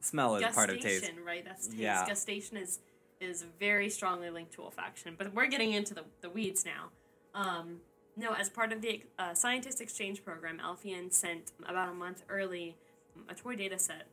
smell 0.01 0.37
is 0.37 0.55
part 0.55 0.69
of 0.69 0.81
taste. 0.81 1.11
right? 1.25 1.43
That's 1.43 1.69
taste. 1.69 1.79
Yeah. 1.79 2.05
Gustation 2.07 2.61
is 2.61 2.81
is 3.19 3.47
very 3.59 3.89
strongly 3.89 4.29
linked 4.29 4.53
to 4.53 4.59
olfaction, 4.61 5.17
but 5.17 5.33
we're 5.33 5.47
getting 5.47 5.73
into 5.73 5.95
the, 5.95 6.05
the 6.21 6.29
weeds 6.29 6.67
now. 6.67 6.91
Um, 7.35 7.79
no, 8.15 8.35
as 8.35 8.51
part 8.51 8.75
of 8.75 8.83
the 8.83 9.05
uh, 9.19 9.33
scientist 9.33 9.81
exchange 9.81 10.23
program, 10.23 10.61
Alfian 10.63 11.11
sent 11.11 11.53
about 11.67 11.89
a 11.89 11.95
month 11.95 12.25
early 12.29 12.77
a 13.29 13.35
toy 13.35 13.57
data 13.57 13.79
set 13.79 14.07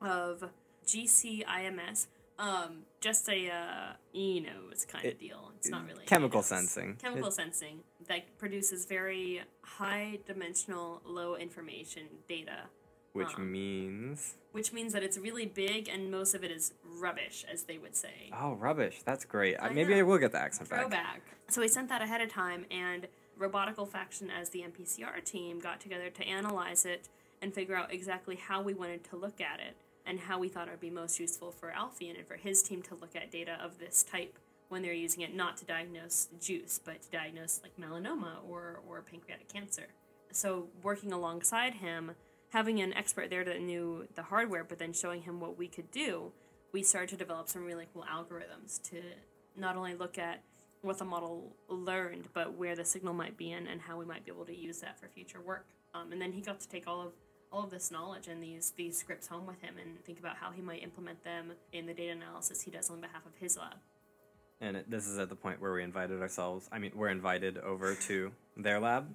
of 0.00 0.50
GCIMS, 0.86 2.06
um, 2.38 2.82
just 3.00 3.28
a 3.28 3.50
uh, 3.50 3.92
eNose 4.14 4.86
kind 4.86 5.06
of 5.06 5.18
deal. 5.18 5.52
It's 5.56 5.70
not 5.70 5.86
really 5.86 6.04
chemical 6.04 6.42
sensing. 6.42 6.96
Chemical 6.96 7.28
it, 7.28 7.32
sensing 7.32 7.80
that 8.08 8.38
produces 8.38 8.84
very 8.84 9.42
high 9.62 10.18
dimensional, 10.26 11.00
low 11.04 11.36
information 11.36 12.02
data. 12.28 12.64
Which 13.12 13.34
um, 13.36 13.50
means. 13.50 14.34
Which 14.52 14.72
means 14.72 14.92
that 14.92 15.02
it's 15.02 15.16
really 15.16 15.46
big 15.46 15.88
and 15.88 16.10
most 16.10 16.34
of 16.34 16.44
it 16.44 16.50
is 16.50 16.74
rubbish, 16.98 17.46
as 17.50 17.62
they 17.62 17.78
would 17.78 17.96
say. 17.96 18.30
Oh, 18.38 18.54
rubbish! 18.54 19.00
That's 19.04 19.24
great. 19.24 19.56
I 19.58 19.70
Maybe 19.70 19.94
know. 19.94 20.00
I 20.00 20.02
will 20.02 20.18
get 20.18 20.32
the 20.32 20.38
accent 20.38 20.68
Throwback. 20.68 20.90
back. 20.90 21.22
So 21.48 21.62
we 21.62 21.68
sent 21.68 21.88
that 21.88 22.02
ahead 22.02 22.20
of 22.20 22.30
time, 22.30 22.66
and 22.70 23.06
Robotic 23.38 23.76
Olfaction, 23.76 24.28
as 24.38 24.50
the 24.50 24.60
MPCR 24.60 25.24
team, 25.24 25.60
got 25.60 25.80
together 25.80 26.10
to 26.10 26.24
analyze 26.24 26.84
it 26.84 27.08
and 27.42 27.52
figure 27.54 27.76
out 27.76 27.92
exactly 27.92 28.36
how 28.36 28.62
we 28.62 28.74
wanted 28.74 29.04
to 29.04 29.16
look 29.16 29.40
at 29.40 29.60
it 29.60 29.76
and 30.06 30.20
how 30.20 30.38
we 30.38 30.48
thought 30.48 30.68
it 30.68 30.70
would 30.70 30.80
be 30.80 30.90
most 30.90 31.18
useful 31.18 31.50
for 31.50 31.72
Alfian 31.72 32.16
and 32.16 32.26
for 32.26 32.36
his 32.36 32.62
team 32.62 32.82
to 32.82 32.94
look 32.94 33.16
at 33.16 33.30
data 33.30 33.58
of 33.62 33.78
this 33.78 34.02
type 34.02 34.38
when 34.68 34.82
they're 34.82 34.92
using 34.92 35.22
it 35.22 35.34
not 35.34 35.56
to 35.56 35.64
diagnose 35.64 36.28
juice, 36.40 36.80
but 36.84 37.02
to 37.02 37.10
diagnose 37.10 37.60
like 37.62 37.76
melanoma 37.76 38.36
or, 38.48 38.80
or 38.88 39.02
pancreatic 39.02 39.48
cancer. 39.48 39.86
So 40.32 40.68
working 40.82 41.12
alongside 41.12 41.74
him, 41.74 42.12
having 42.50 42.80
an 42.80 42.92
expert 42.94 43.30
there 43.30 43.44
that 43.44 43.60
knew 43.60 44.06
the 44.14 44.22
hardware, 44.22 44.64
but 44.64 44.78
then 44.78 44.92
showing 44.92 45.22
him 45.22 45.40
what 45.40 45.56
we 45.56 45.68
could 45.68 45.90
do, 45.90 46.32
we 46.72 46.82
started 46.82 47.10
to 47.10 47.16
develop 47.16 47.48
some 47.48 47.64
really 47.64 47.86
cool 47.92 48.04
algorithms 48.12 48.82
to 48.90 49.00
not 49.56 49.76
only 49.76 49.94
look 49.94 50.18
at 50.18 50.42
what 50.82 50.98
the 50.98 51.04
model 51.04 51.56
learned, 51.68 52.28
but 52.32 52.54
where 52.54 52.76
the 52.76 52.84
signal 52.84 53.14
might 53.14 53.36
be 53.36 53.52
in 53.52 53.66
and 53.66 53.80
how 53.80 53.98
we 53.98 54.04
might 54.04 54.24
be 54.24 54.30
able 54.30 54.44
to 54.44 54.56
use 54.56 54.80
that 54.80 54.98
for 54.98 55.08
future 55.08 55.40
work. 55.40 55.66
Um, 55.94 56.12
and 56.12 56.20
then 56.20 56.32
he 56.32 56.40
got 56.40 56.60
to 56.60 56.68
take 56.68 56.86
all 56.86 57.00
of 57.00 57.12
all 57.52 57.64
of 57.64 57.70
this 57.70 57.90
knowledge 57.90 58.28
and 58.28 58.42
these 58.42 58.72
these 58.76 58.98
scripts 58.98 59.26
home 59.26 59.46
with 59.46 59.60
him 59.60 59.74
and 59.82 60.02
think 60.04 60.18
about 60.18 60.36
how 60.36 60.50
he 60.50 60.62
might 60.62 60.82
implement 60.82 61.22
them 61.24 61.52
in 61.72 61.86
the 61.86 61.94
data 61.94 62.12
analysis 62.12 62.62
he 62.62 62.70
does 62.70 62.90
on 62.90 63.00
behalf 63.00 63.24
of 63.26 63.34
his 63.36 63.56
lab. 63.56 63.76
And 64.60 64.76
it, 64.78 64.90
this 64.90 65.06
is 65.06 65.18
at 65.18 65.28
the 65.28 65.36
point 65.36 65.60
where 65.60 65.72
we 65.72 65.82
invited 65.82 66.20
ourselves. 66.22 66.68
I 66.72 66.78
mean, 66.78 66.92
we're 66.94 67.10
invited 67.10 67.58
over 67.58 67.94
to 67.94 68.32
their 68.56 68.80
lab. 68.80 69.14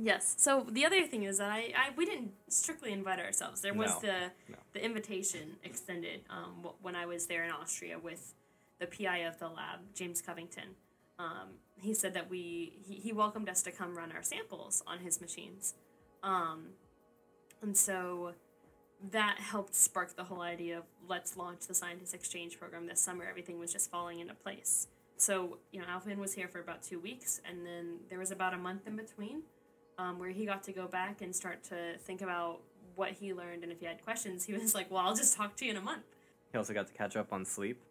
Yes. 0.00 0.34
So 0.38 0.64
the 0.70 0.86
other 0.86 1.04
thing 1.06 1.24
is 1.24 1.38
that 1.38 1.50
I, 1.50 1.72
I 1.76 1.90
we 1.96 2.06
didn't 2.06 2.30
strictly 2.48 2.92
invite 2.92 3.18
ourselves. 3.18 3.60
There 3.60 3.74
was 3.74 3.90
No, 3.90 4.00
the 4.00 4.18
no. 4.48 4.56
the 4.72 4.84
invitation 4.84 5.56
extended 5.64 6.20
um, 6.30 6.66
when 6.80 6.94
I 6.94 7.06
was 7.06 7.26
there 7.26 7.44
in 7.44 7.50
Austria 7.50 7.98
with 7.98 8.34
the 8.78 8.86
PI 8.86 9.18
of 9.18 9.38
the 9.38 9.48
lab, 9.48 9.80
James 9.94 10.22
Covington. 10.22 10.76
Um, 11.18 11.48
he 11.80 11.94
said 11.94 12.14
that 12.14 12.30
we 12.30 12.74
he, 12.80 12.94
he 12.94 13.12
welcomed 13.12 13.48
us 13.48 13.60
to 13.62 13.72
come 13.72 13.96
run 13.96 14.12
our 14.12 14.22
samples 14.22 14.82
on 14.86 15.00
his 15.00 15.20
machines, 15.20 15.74
um, 16.22 16.68
and 17.62 17.76
so 17.76 18.32
that 19.10 19.38
helped 19.38 19.74
spark 19.74 20.16
the 20.16 20.24
whole 20.24 20.40
idea 20.40 20.78
of 20.78 20.84
let's 21.08 21.36
launch 21.36 21.66
the 21.66 21.74
scientist 21.74 22.14
exchange 22.14 22.58
program 22.58 22.86
this 22.86 23.00
summer. 23.00 23.24
Everything 23.28 23.58
was 23.58 23.72
just 23.72 23.90
falling 23.90 24.20
into 24.20 24.34
place. 24.34 24.88
So 25.16 25.58
you 25.72 25.80
know, 25.80 25.86
Alfian 25.86 26.18
was 26.18 26.32
here 26.32 26.48
for 26.48 26.60
about 26.60 26.82
two 26.82 26.98
weeks, 26.98 27.40
and 27.48 27.66
then 27.66 27.98
there 28.08 28.18
was 28.18 28.30
about 28.30 28.54
a 28.54 28.58
month 28.58 28.86
in 28.86 28.96
between 28.96 29.42
um, 29.98 30.18
where 30.18 30.30
he 30.30 30.46
got 30.46 30.62
to 30.64 30.72
go 30.72 30.86
back 30.86 31.20
and 31.20 31.34
start 31.34 31.62
to 31.64 31.98
think 31.98 32.22
about 32.22 32.60
what 32.94 33.10
he 33.12 33.32
learned, 33.32 33.62
and 33.62 33.72
if 33.72 33.80
he 33.80 33.86
had 33.86 34.02
questions, 34.02 34.44
he 34.44 34.52
was 34.58 34.74
like, 34.74 34.90
"Well, 34.90 35.00
I'll 35.00 35.16
just 35.16 35.36
talk 35.36 35.56
to 35.56 35.64
you 35.64 35.72
in 35.72 35.76
a 35.76 35.82
month." 35.82 36.04
He 36.52 36.58
also 36.58 36.72
got 36.72 36.86
to 36.86 36.92
catch 36.94 37.16
up 37.16 37.32
on 37.32 37.44
sleep. 37.44 37.82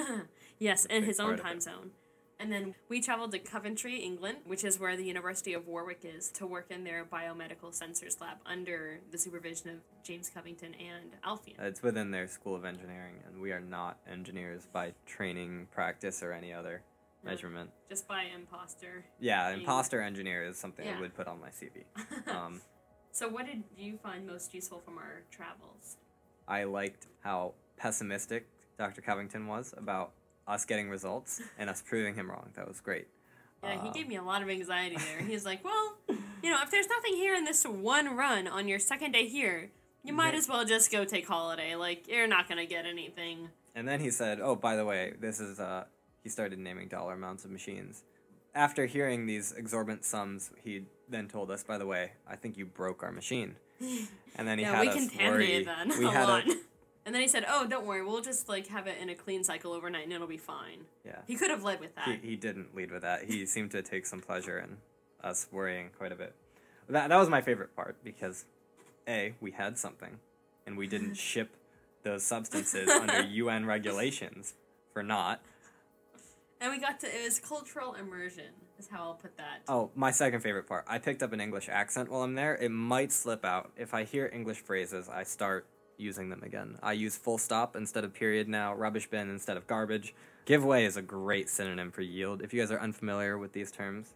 yes, 0.58 0.84
in 0.84 1.02
his 1.02 1.18
own 1.18 1.36
time 1.38 1.60
zone. 1.60 1.90
And 2.38 2.52
then 2.52 2.74
we 2.90 3.00
traveled 3.00 3.32
to 3.32 3.38
Coventry, 3.38 3.96
England, 3.98 4.38
which 4.44 4.62
is 4.62 4.78
where 4.78 4.94
the 4.96 5.04
University 5.04 5.54
of 5.54 5.66
Warwick 5.66 6.00
is, 6.04 6.28
to 6.32 6.46
work 6.46 6.66
in 6.70 6.84
their 6.84 7.04
biomedical 7.04 7.72
sensors 7.72 8.20
lab 8.20 8.36
under 8.44 9.00
the 9.10 9.16
supervision 9.16 9.70
of 9.70 9.76
James 10.04 10.28
Covington 10.28 10.74
and 10.74 11.12
Alfian. 11.24 11.58
It's 11.58 11.82
within 11.82 12.10
their 12.10 12.28
School 12.28 12.54
of 12.54 12.66
Engineering, 12.66 13.14
and 13.26 13.40
we 13.40 13.52
are 13.52 13.60
not 13.60 13.98
engineers 14.10 14.66
by 14.70 14.92
training, 15.06 15.68
practice, 15.72 16.22
or 16.22 16.32
any 16.32 16.52
other 16.52 16.82
No. 17.24 17.30
measurement. 17.30 17.70
Just 17.88 18.06
by 18.06 18.24
imposter. 18.24 19.06
Yeah, 19.18 19.48
Being- 19.48 19.60
imposter 19.60 20.02
engineer 20.02 20.44
is 20.44 20.58
something 20.58 20.86
I 20.86 21.00
would 21.00 21.14
put 21.14 21.26
on 21.28 21.40
my 21.40 21.48
CV. 21.48 21.84
Um, 22.26 22.60
so, 23.12 23.28
what 23.28 23.46
did 23.46 23.64
you 23.78 23.96
find 23.96 24.26
most 24.26 24.52
useful 24.52 24.80
from 24.80 24.98
our 24.98 25.22
travels? 25.30 25.96
I 26.46 26.64
liked 26.64 27.06
how 27.20 27.54
pessimistic 27.78 28.46
Dr. 28.78 29.00
Covington 29.00 29.46
was 29.46 29.72
about 29.76 30.12
us 30.46 30.64
getting 30.64 30.88
results 30.88 31.40
and 31.58 31.68
us 31.68 31.82
proving 31.86 32.14
him 32.14 32.30
wrong. 32.30 32.50
That 32.54 32.68
was 32.68 32.80
great. 32.80 33.08
Yeah, 33.62 33.82
he 33.82 33.88
Uh, 33.88 33.92
gave 33.92 34.06
me 34.08 34.16
a 34.16 34.22
lot 34.22 34.42
of 34.42 34.48
anxiety 34.48 34.96
there. 34.96 35.20
He's 35.26 35.44
like, 35.44 35.64
well, 35.64 35.96
you 36.42 36.50
know, 36.50 36.58
if 36.62 36.70
there's 36.70 36.88
nothing 36.88 37.14
here 37.14 37.34
in 37.34 37.44
this 37.44 37.64
one 37.64 38.16
run 38.16 38.46
on 38.46 38.68
your 38.68 38.78
second 38.78 39.12
day 39.12 39.26
here, 39.26 39.70
you 40.04 40.12
might 40.12 40.34
as 40.34 40.48
well 40.48 40.64
just 40.64 40.92
go 40.92 41.04
take 41.04 41.26
holiday. 41.26 41.74
Like, 41.74 42.06
you're 42.06 42.28
not 42.28 42.48
going 42.48 42.58
to 42.58 42.66
get 42.66 42.86
anything. 42.86 43.48
And 43.74 43.86
then 43.88 44.00
he 44.00 44.10
said, 44.10 44.40
"Oh, 44.40 44.54
by 44.56 44.76
the 44.76 44.84
way, 44.84 45.14
this 45.20 45.38
is." 45.40 45.58
Uh, 45.60 45.84
he 46.22 46.28
started 46.30 46.58
naming 46.58 46.88
dollar 46.88 47.12
amounts 47.14 47.44
of 47.44 47.50
machines. 47.50 48.04
After 48.54 48.86
hearing 48.86 49.26
these 49.26 49.52
exorbitant 49.52 50.04
sums, 50.04 50.50
he 50.64 50.84
then 51.10 51.28
told 51.28 51.50
us, 51.50 51.62
"By 51.62 51.76
the 51.76 51.84
way, 51.86 52.12
I 52.26 52.36
think 52.36 52.56
you 52.56 52.64
broke 52.66 53.02
our 53.02 53.12
machine." 53.12 53.56
And 54.38 54.46
then 54.46 54.58
he 54.58 54.64
yeah, 54.64 54.72
had 54.76 54.80
we 54.82 54.88
us 54.88 55.10
worry. 55.18 55.64
that 55.64 55.86
we 55.98 56.04
a 56.04 56.10
had 56.10 56.28
a 56.28 56.56
and 57.06 57.14
then 57.14 57.22
he 57.22 57.28
said, 57.28 57.46
oh, 57.48 57.66
don't 57.66 57.86
worry, 57.86 58.04
we'll 58.04 58.20
just, 58.20 58.48
like, 58.48 58.66
have 58.66 58.86
it 58.86 58.98
in 59.00 59.08
a 59.08 59.14
clean 59.14 59.42
cycle 59.44 59.72
overnight 59.72 60.04
and 60.04 60.12
it'll 60.12 60.26
be 60.26 60.36
fine. 60.36 60.80
yeah. 61.04 61.20
He 61.26 61.36
could 61.36 61.50
have 61.50 61.62
led 61.64 61.80
with 61.80 61.94
that. 61.94 62.06
He, 62.08 62.30
he 62.30 62.36
didn't 62.36 62.74
lead 62.74 62.90
with 62.90 63.02
that. 63.02 63.24
He 63.24 63.46
seemed 63.46 63.70
to 63.70 63.80
take 63.82 64.04
some 64.06 64.20
pleasure 64.20 64.58
in 64.58 64.76
us 65.22 65.46
worrying 65.50 65.88
quite 65.96 66.12
a 66.12 66.16
bit. 66.16 66.34
That 66.88 67.08
that 67.08 67.16
was 67.16 67.28
my 67.30 67.40
favorite 67.40 67.74
part 67.74 67.96
because, 68.04 68.44
a 69.08 69.34
we 69.40 69.52
had 69.52 69.78
something, 69.78 70.18
and 70.66 70.76
we 70.76 70.86
didn't 70.86 71.14
ship 71.32 71.56
those 72.04 72.22
substances 72.22 72.88
under 72.88 73.22
UN 73.42 73.64
regulations 73.66 74.54
for 74.92 75.02
not. 75.02 75.40
and 76.60 76.70
we 76.70 76.78
got 76.78 77.00
to, 77.00 77.06
it 77.08 77.24
was 77.24 77.40
cultural 77.40 77.94
immersion, 77.94 78.44
is 78.78 78.86
how 78.88 79.02
I'll 79.02 79.14
put 79.14 79.36
that. 79.36 79.62
Oh, 79.68 79.90
my 79.96 80.12
second 80.12 80.40
favorite 80.42 80.68
part. 80.68 80.84
I 80.86 80.98
picked 80.98 81.22
up 81.24 81.32
an 81.32 81.40
English 81.40 81.68
accent 81.68 82.08
while 82.10 82.22
I'm 82.22 82.34
there. 82.36 82.54
It 82.54 82.70
might 82.70 83.10
slip 83.12 83.44
out. 83.44 83.72
If 83.76 83.92
I 83.92 84.04
hear 84.04 84.30
English 84.32 84.58
phrases, 84.58 85.08
I 85.08 85.24
start 85.24 85.66
using 85.98 86.28
them 86.28 86.42
again. 86.42 86.78
I 86.82 86.92
use 86.92 87.16
full 87.16 87.38
stop 87.38 87.76
instead 87.76 88.04
of 88.04 88.12
period 88.14 88.48
now, 88.48 88.74
rubbish 88.74 89.08
bin 89.08 89.30
instead 89.30 89.56
of 89.56 89.66
garbage. 89.66 90.14
Giveaway 90.44 90.84
is 90.84 90.96
a 90.96 91.02
great 91.02 91.48
synonym 91.48 91.90
for 91.90 92.02
yield. 92.02 92.42
If 92.42 92.52
you 92.54 92.60
guys 92.60 92.70
are 92.70 92.80
unfamiliar 92.80 93.38
with 93.38 93.52
these 93.52 93.70
terms, 93.70 94.14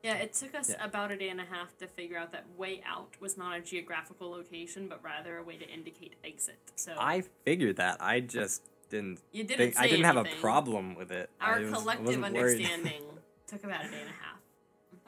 Yeah, 0.00 0.14
it 0.14 0.32
took 0.32 0.54
us 0.54 0.70
Yeah. 0.70 0.84
about 0.84 1.10
a 1.10 1.16
day 1.16 1.28
and 1.28 1.40
a 1.40 1.44
half 1.44 1.76
to 1.78 1.88
figure 1.88 2.16
out 2.16 2.30
that 2.30 2.44
way 2.56 2.80
out 2.86 3.16
was 3.18 3.36
not 3.36 3.58
a 3.58 3.60
geographical 3.60 4.30
location, 4.30 4.86
but 4.86 5.02
rather 5.02 5.38
a 5.38 5.42
way 5.42 5.56
to 5.56 5.68
indicate 5.68 6.14
exit. 6.22 6.56
So 6.76 6.94
I 6.96 7.22
figured 7.44 7.76
that. 7.78 7.96
I 8.00 8.20
just 8.20 8.62
didn't 8.90 9.18
you 9.32 9.42
didn't 9.42 9.58
think 9.58 9.78
I 9.78 9.88
didn't 9.88 10.04
have 10.04 10.16
a 10.16 10.24
problem 10.40 10.94
with 10.94 11.10
it. 11.10 11.30
Our 11.40 11.62
was- 11.62 11.72
collective 11.72 12.22
understanding 12.22 13.02
took 13.48 13.64
about 13.64 13.86
a 13.86 13.88
day 13.88 14.00
and 14.00 14.08
a 14.08 14.12
half. 14.12 14.37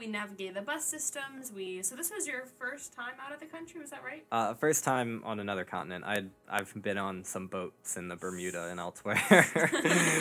We 0.00 0.06
navigated 0.06 0.54
the 0.56 0.62
bus 0.62 0.82
systems. 0.86 1.52
We 1.54 1.82
so 1.82 1.94
this 1.94 2.10
was 2.10 2.26
your 2.26 2.44
first 2.58 2.94
time 2.94 3.12
out 3.24 3.34
of 3.34 3.38
the 3.40 3.44
country, 3.44 3.78
was 3.80 3.90
that 3.90 4.02
right? 4.02 4.24
Uh, 4.32 4.54
first 4.54 4.82
time 4.82 5.20
on 5.26 5.38
another 5.40 5.62
continent. 5.64 6.04
I 6.06 6.24
I've 6.48 6.72
been 6.82 6.96
on 6.96 7.22
some 7.22 7.48
boats 7.48 7.98
in 7.98 8.08
the 8.08 8.16
Bermuda 8.16 8.68
and 8.70 8.80
elsewhere. 8.80 9.20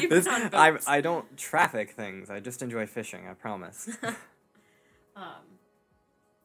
You've 0.02 0.10
This- 0.10 0.26
been 0.26 0.34
on 0.34 0.54
I. 0.54 0.78
I 0.86 1.00
don't 1.00 1.38
traffic 1.38 1.92
things. 1.92 2.30
I 2.30 2.42
just 2.42 2.62
enjoy 2.62 2.86
fishing. 2.88 3.26
I 3.28 3.34
promise. 3.34 3.90
Um, 5.16 5.44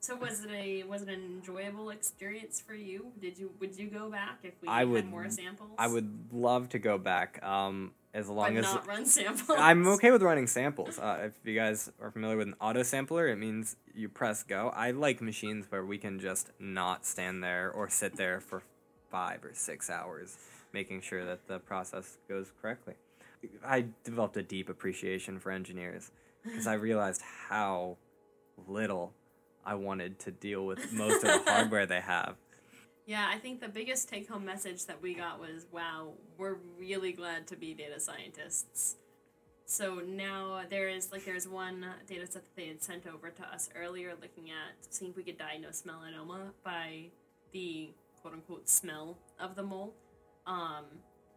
so 0.01 0.17
was 0.17 0.43
it 0.45 0.51
a 0.51 0.83
was 0.85 1.03
it 1.03 1.09
an 1.09 1.23
enjoyable 1.23 1.91
experience 1.91 2.61
for 2.61 2.75
you? 2.75 3.13
Did 3.21 3.39
you 3.39 3.53
would 3.61 3.77
you 3.79 3.87
go 3.89 4.11
back 4.11 4.39
if 4.43 4.55
we 4.61 4.67
I 4.69 4.81
had 4.81 4.89
would- 4.89 5.07
more 5.11 5.29
samples? 5.31 5.71
I 5.79 5.87
would 5.87 6.29
love 6.33 6.69
to 6.71 6.79
go 6.81 6.99
back. 6.99 7.41
Um, 7.45 7.93
as 8.15 8.29
but 8.29 8.35
long 8.35 8.57
as 8.57 8.65
not 8.65 8.87
run 8.87 9.05
samples. 9.05 9.59
I'm 9.61 9.87
okay 9.89 10.11
with 10.13 10.23
running 10.23 10.47
samples. 10.47 10.99
Uh, 10.99 11.25
if 11.27 11.33
you 11.45 11.55
guys 11.55 11.91
are 12.01 12.11
familiar 12.11 12.37
with 12.37 12.47
an 12.49 12.55
auto 12.61 12.83
sampler, 12.83 13.27
it 13.29 13.37
means 13.37 13.77
you 13.93 14.09
press 14.09 14.43
go. 14.43 14.73
I 14.75 14.93
like 14.93 15.21
machines 15.21 15.67
where 15.69 15.85
we 15.85 15.99
can 15.99 16.21
just 16.21 16.51
not 16.61 17.05
stand 17.05 17.43
there 17.43 17.71
or 17.71 17.91
sit 17.91 18.17
there 18.17 18.41
for 18.41 18.63
five 19.11 19.45
or 19.45 19.51
six 19.53 19.91
hours, 19.91 20.39
making 20.73 21.01
sure 21.01 21.25
that 21.25 21.47
the 21.49 21.59
process 21.59 22.19
goes 22.29 22.53
correctly. 22.63 22.95
I 23.67 23.87
developed 24.05 24.37
a 24.37 24.43
deep 24.43 24.69
appreciation 24.69 25.39
for 25.39 25.51
engineers 25.51 26.11
because 26.43 26.67
I 26.67 26.75
realized 26.75 27.21
how 27.49 27.97
little 28.69 29.13
I 29.67 29.75
wanted 29.75 30.19
to 30.21 30.31
deal 30.31 30.65
with 30.65 30.93
most 30.93 31.25
of 31.25 31.45
the 31.45 31.51
hardware 31.51 31.85
they 31.85 32.01
have. 32.01 32.37
Yeah, 33.07 33.29
I 33.31 33.39
think 33.39 33.61
the 33.61 33.69
biggest 33.69 34.09
take 34.09 34.29
home 34.29 34.47
message 34.47 34.87
that 34.87 35.03
we 35.03 35.15
got 35.15 35.39
was 35.39 35.67
wow, 35.71 36.13
we're 36.39 36.57
really 36.79 37.13
glad 37.13 37.47
to 37.49 37.57
be 37.57 37.75
data 37.75 38.01
scientists. 38.01 38.97
So 39.67 40.01
now 40.07 40.63
there 40.69 40.89
is 40.89 41.13
like 41.13 41.25
there's 41.25 41.47
one 41.49 41.85
data 42.07 42.27
set 42.27 42.45
that 42.45 42.57
they 42.57 42.69
had 42.69 42.83
sent 42.83 43.07
over 43.07 43.31
to 43.31 43.43
us 43.43 43.69
earlier 43.77 44.13
looking 44.21 44.51
at 44.51 44.93
seeing 44.93 45.11
if 45.11 45.17
we 45.17 45.23
could 45.23 45.39
diagnose 45.39 45.83
melanoma 45.83 46.53
by 46.63 47.07
the 47.53 47.91
quote 48.21 48.35
unquote 48.35 48.69
smell 48.69 49.19
of 49.39 49.55
the 49.55 49.63
mole. 49.63 49.95
Um, 50.47 50.85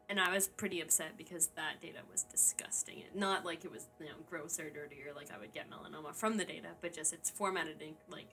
and 0.10 0.21
I 0.21 0.32
was 0.34 0.47
pretty 0.47 0.80
upset 0.80 1.17
because 1.17 1.47
that 1.58 1.82
data 1.82 1.99
was 2.10 2.23
disgusting. 2.23 3.03
Not 3.13 3.43
like 3.43 3.65
it 3.65 3.71
was, 3.71 3.88
you 3.99 4.06
know, 4.06 4.13
gross 4.30 4.58
or 4.58 4.69
dirty 4.69 5.03
or 5.06 5.13
like 5.13 5.32
I 5.34 5.38
would 5.38 5.53
get 5.53 5.69
melanoma 5.69 6.15
from 6.15 6.38
the 6.38 6.45
data, 6.45 6.69
but 6.82 6.93
just 6.93 7.13
it's 7.13 7.30
formatted 7.30 7.82
in 7.82 7.95
like 8.10 8.30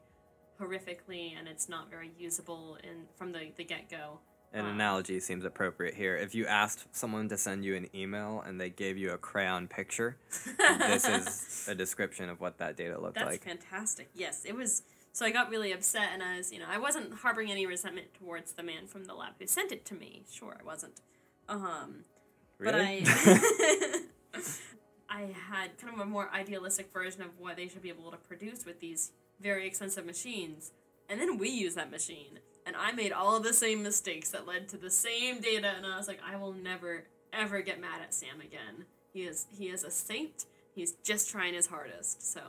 horrifically 0.61 1.33
and 1.39 1.49
it's 1.49 1.69
not 1.69 1.91
very 1.91 2.11
usable 2.19 2.79
in 2.83 3.07
from 3.17 3.33
the, 3.33 3.51
the 3.57 3.65
get 3.65 3.91
go. 3.91 4.21
An 4.53 4.67
analogy 4.67 5.19
seems 5.19 5.45
appropriate 5.45 5.95
here. 5.95 6.17
If 6.17 6.33
you 6.33 6.47
asked 6.47 6.87
someone 6.93 7.29
to 7.31 7.37
send 7.37 7.65
you 7.65 7.75
an 7.75 7.89
email 7.93 8.45
and 8.47 8.61
they 8.61 8.71
gave 8.71 8.97
you 8.97 9.11
a 9.11 9.19
crayon 9.19 9.67
picture, 9.67 10.17
this 10.79 11.05
is 11.09 11.67
a 11.69 11.75
description 11.75 12.29
of 12.29 12.41
what 12.41 12.59
that 12.59 12.77
data 12.77 13.01
looked 13.01 13.17
That's 13.17 13.27
like. 13.27 13.45
That's 13.45 13.65
fantastic. 13.65 14.11
Yes, 14.15 14.45
it 14.45 14.55
was. 14.55 14.85
So 15.11 15.27
I 15.27 15.33
got 15.33 15.51
really 15.51 15.73
upset, 15.73 16.11
and 16.13 16.23
I 16.23 16.37
was, 16.37 16.53
you 16.53 16.61
know, 16.61 16.67
I 16.69 16.79
wasn't 16.79 17.15
harboring 17.15 17.51
any 17.51 17.67
resentment 17.67 18.15
towards 18.15 18.53
the 18.53 18.63
man 18.63 18.87
from 18.87 19.07
the 19.07 19.15
lab 19.15 19.33
who 19.41 19.47
sent 19.49 19.73
it 19.73 19.85
to 19.87 19.95
me. 19.95 20.23
Sure, 20.31 20.57
I 20.61 20.65
wasn't. 20.65 21.01
Um, 21.49 22.05
Really? 22.59 23.03
But 23.03 23.13
I, 23.27 24.01
I 25.09 25.21
had 25.51 25.77
kind 25.79 25.95
of 25.95 26.01
a 26.01 26.07
more 26.07 26.31
idealistic 26.33 26.93
version 26.93 27.23
of 27.23 27.39
what 27.39 27.57
they 27.57 27.69
should 27.69 27.83
be 27.83 27.89
able 27.89 28.11
to 28.11 28.17
produce 28.17 28.65
with 28.65 28.81
these 28.81 29.13
very 29.45 29.67
expensive 29.67 30.07
machines, 30.07 30.73
and 31.09 31.21
then 31.21 31.39
we 31.39 31.51
use 31.51 31.75
that 31.75 31.91
machine, 31.91 32.41
and 32.67 32.75
I 32.75 32.91
made 32.93 33.13
all 33.13 33.37
of 33.37 33.45
the 33.45 33.53
same 33.53 33.83
mistakes 33.83 34.31
that 34.31 34.47
led 34.47 34.69
to 34.71 34.79
the 34.79 34.91
same 34.91 35.41
data, 35.41 35.71
and 35.77 35.87
I 35.87 35.99
was 35.99 36.09
like, 36.09 36.21
I 36.27 36.35
will 36.37 36.55
never 36.55 37.05
ever 37.33 37.61
get 37.61 37.81
mad 37.81 38.01
at 38.01 38.15
Sam 38.15 38.41
again. 38.41 38.87
He 39.13 39.23
is 39.23 39.47
he 39.57 39.67
is 39.69 39.85
a 39.85 39.91
saint. 39.91 40.47
He's 40.75 40.95
just 41.05 41.31
trying 41.31 41.55
his 41.55 41.67
hardest. 41.67 42.33
So. 42.33 42.41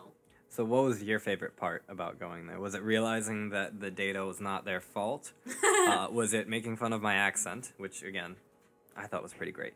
so, 0.49 0.63
what 0.63 0.83
was 0.83 1.03
your 1.03 1.19
favorite 1.19 1.57
part 1.57 1.83
about 1.89 2.19
going 2.19 2.47
there? 2.47 2.59
Was 2.59 2.73
it 2.73 2.81
realizing 2.81 3.49
that 3.49 3.79
the 3.79 3.91
data 3.91 4.25
was 4.25 4.39
not 4.39 4.65
their 4.65 4.81
fault? 4.81 5.33
uh, 5.87 6.07
was 6.09 6.33
it 6.33 6.47
making 6.47 6.77
fun 6.77 6.93
of 6.93 7.01
my 7.01 7.15
accent, 7.15 7.73
which 7.77 8.03
again, 8.03 8.35
I 8.95 9.05
thought 9.07 9.21
was 9.21 9.33
pretty 9.33 9.51
great? 9.51 9.73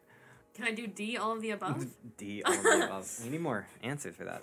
Can 0.55 0.65
I 0.65 0.71
do 0.71 0.87
D, 0.87 1.17
all 1.17 1.33
of 1.33 1.41
the 1.41 1.51
above? 1.51 1.85
D, 2.17 2.41
all 2.43 2.53
of 2.53 2.63
the 2.63 2.85
above. 2.85 3.19
We 3.23 3.29
need 3.29 3.41
more 3.41 3.67
answers 3.83 4.15
for 4.15 4.23
that. 4.23 4.41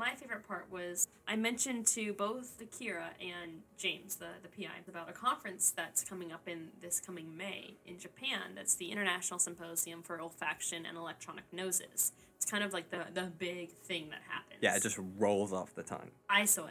My 0.00 0.14
favorite 0.14 0.48
part 0.48 0.64
was 0.70 1.08
I 1.28 1.36
mentioned 1.36 1.86
to 1.88 2.14
both 2.14 2.58
Kira 2.70 3.08
and 3.20 3.60
James, 3.76 4.16
the, 4.16 4.28
the 4.42 4.48
PI, 4.48 4.70
about 4.88 5.10
a 5.10 5.12
conference 5.12 5.74
that's 5.76 6.02
coming 6.02 6.32
up 6.32 6.48
in 6.48 6.68
this 6.80 7.00
coming 7.00 7.36
May 7.36 7.74
in 7.84 7.98
Japan. 7.98 8.52
That's 8.54 8.74
the 8.76 8.90
International 8.90 9.38
Symposium 9.38 10.02
for 10.02 10.16
Olfaction 10.16 10.88
and 10.88 10.96
Electronic 10.96 11.44
Noses. 11.52 12.12
It's 12.36 12.50
kind 12.50 12.64
of 12.64 12.72
like 12.72 12.88
the, 12.88 13.08
the 13.12 13.30
big 13.38 13.72
thing 13.72 14.08
that 14.08 14.20
happens. 14.26 14.60
Yeah, 14.62 14.74
it 14.74 14.82
just 14.82 14.98
rolls 15.18 15.52
off 15.52 15.74
the 15.74 15.82
tongue. 15.82 16.10
ISON. 16.30 16.70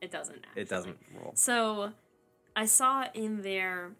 it 0.00 0.12
doesn't. 0.12 0.36
Actually. 0.36 0.62
It 0.62 0.68
doesn't 0.68 0.98
roll. 1.20 1.32
So, 1.34 1.94
I 2.54 2.66
saw 2.66 3.06
in 3.12 3.42
their 3.42 3.90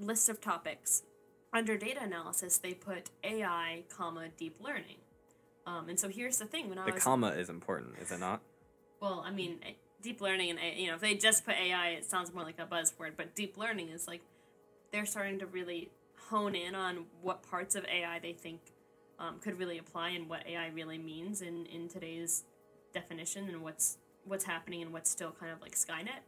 list 0.00 0.30
of 0.30 0.40
topics 0.40 1.02
under 1.52 1.76
data 1.76 2.02
analysis 2.02 2.56
they 2.56 2.72
put 2.72 3.10
AI, 3.22 3.82
comma 3.90 4.28
deep 4.34 4.56
learning. 4.62 4.96
Um, 5.66 5.88
and 5.88 5.98
so 5.98 6.08
here's 6.08 6.38
the 6.38 6.46
thing: 6.46 6.68
when 6.68 6.78
I 6.78 6.86
The 6.86 6.92
was 6.92 7.02
comma 7.02 7.28
is 7.30 7.48
important, 7.50 7.98
is 8.00 8.10
it 8.12 8.20
not? 8.20 8.40
well, 9.00 9.22
I 9.26 9.30
mean, 9.30 9.58
eh, 9.64 9.72
deep 10.00 10.20
learning 10.20 10.50
and 10.50 10.58
A- 10.58 10.80
you 10.80 10.88
know, 10.88 10.94
if 10.94 11.00
they 11.00 11.14
just 11.14 11.44
put 11.44 11.54
AI, 11.54 11.90
it 11.90 12.04
sounds 12.04 12.32
more 12.32 12.44
like 12.44 12.58
a 12.58 12.66
buzzword. 12.66 13.12
But 13.16 13.34
deep 13.34 13.56
learning 13.58 13.88
is 13.90 14.06
like 14.06 14.22
they're 14.92 15.06
starting 15.06 15.38
to 15.40 15.46
really 15.46 15.90
hone 16.30 16.54
in 16.54 16.74
on 16.74 17.04
what 17.22 17.42
parts 17.42 17.74
of 17.74 17.84
AI 17.86 18.18
they 18.20 18.32
think 18.32 18.60
um, 19.18 19.38
could 19.40 19.58
really 19.58 19.78
apply 19.78 20.10
and 20.10 20.28
what 20.28 20.46
AI 20.46 20.68
really 20.68 20.98
means 20.98 21.42
in 21.42 21.66
in 21.66 21.88
today's 21.88 22.44
definition 22.94 23.48
and 23.48 23.62
what's 23.62 23.98
what's 24.24 24.44
happening 24.44 24.82
and 24.82 24.92
what's 24.92 25.10
still 25.10 25.32
kind 25.38 25.52
of 25.52 25.60
like 25.60 25.74
Skynet. 25.74 26.22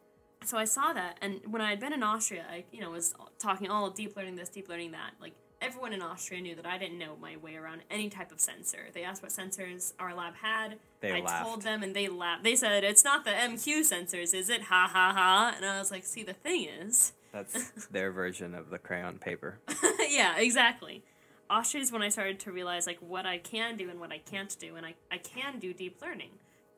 So 0.45 0.57
I 0.57 0.65
saw 0.67 0.93
that, 0.93 1.19
and 1.21 1.41
when 1.51 1.61
I 1.61 1.71
had 1.71 1.81
been 1.81 1.93
in 1.93 2.03
Austria, 2.03 2.45
I 2.51 2.65
you 2.73 2.81
know 2.81 2.91
was 2.91 3.15
talking 3.39 3.71
all 3.71 3.91
deep 3.91 4.17
learning 4.17 4.37
this, 4.37 4.49
deep 4.49 4.69
learning 4.69 4.93
that. 4.93 5.13
Like 5.21 5.35
everyone 5.61 5.93
in 5.93 6.03
Austria 6.03 6.41
knew 6.41 6.55
that 6.55 6.67
I 6.67 6.79
didn't 6.79 6.99
know 6.99 7.17
my 7.21 7.37
way 7.37 7.57
around 7.57 7.83
any 7.91 8.09
type 8.09 8.33
of 8.33 8.41
sensor. 8.41 8.87
They 8.93 9.05
asked 9.05 9.23
what 9.23 9.33
sensors 9.33 9.93
our 9.99 10.15
lab 10.15 10.35
had. 10.37 10.77
They 11.01 11.13
I 11.13 11.21
laughed. 11.21 11.45
told 11.45 11.63
them, 11.63 11.83
and 11.83 11.95
they 11.95 12.09
laughed. 12.09 12.45
They 12.45 12.57
said, 12.57 12.85
"It's 12.85 13.05
not 13.05 13.25
the 13.25 13.31
MQ 13.31 13.81
sensors, 13.81 14.35
is 14.35 14.49
it?" 14.49 14.63
Ha 14.63 14.91
ha 14.93 15.13
ha! 15.15 15.53
And 15.57 15.65
I 15.65 15.79
was 15.79 15.91
like, 15.91 16.05
"See, 16.05 16.23
the 16.23 16.33
thing 16.33 16.69
is, 16.69 17.13
That's 17.33 17.87
their 17.87 18.11
version 18.11 18.55
of 18.55 18.71
the 18.71 18.79
crayon 18.79 19.19
paper. 19.19 19.59
yeah, 20.09 20.39
exactly." 20.39 21.03
Austria 21.51 21.83
is 21.83 21.91
when 21.91 22.03
I 22.03 22.11
started 22.11 22.39
to 22.41 22.53
realize 22.53 22.87
like 22.87 22.99
what 23.01 23.25
I 23.25 23.39
can 23.39 23.77
do 23.77 23.89
and 23.89 23.99
what 24.01 24.13
I 24.13 24.19
can't 24.19 24.55
do, 24.59 24.77
and 24.77 24.85
I, 24.85 24.95
I 25.11 25.19
can 25.19 25.59
do 25.59 25.73
deep 25.73 26.01
learning. 26.03 26.31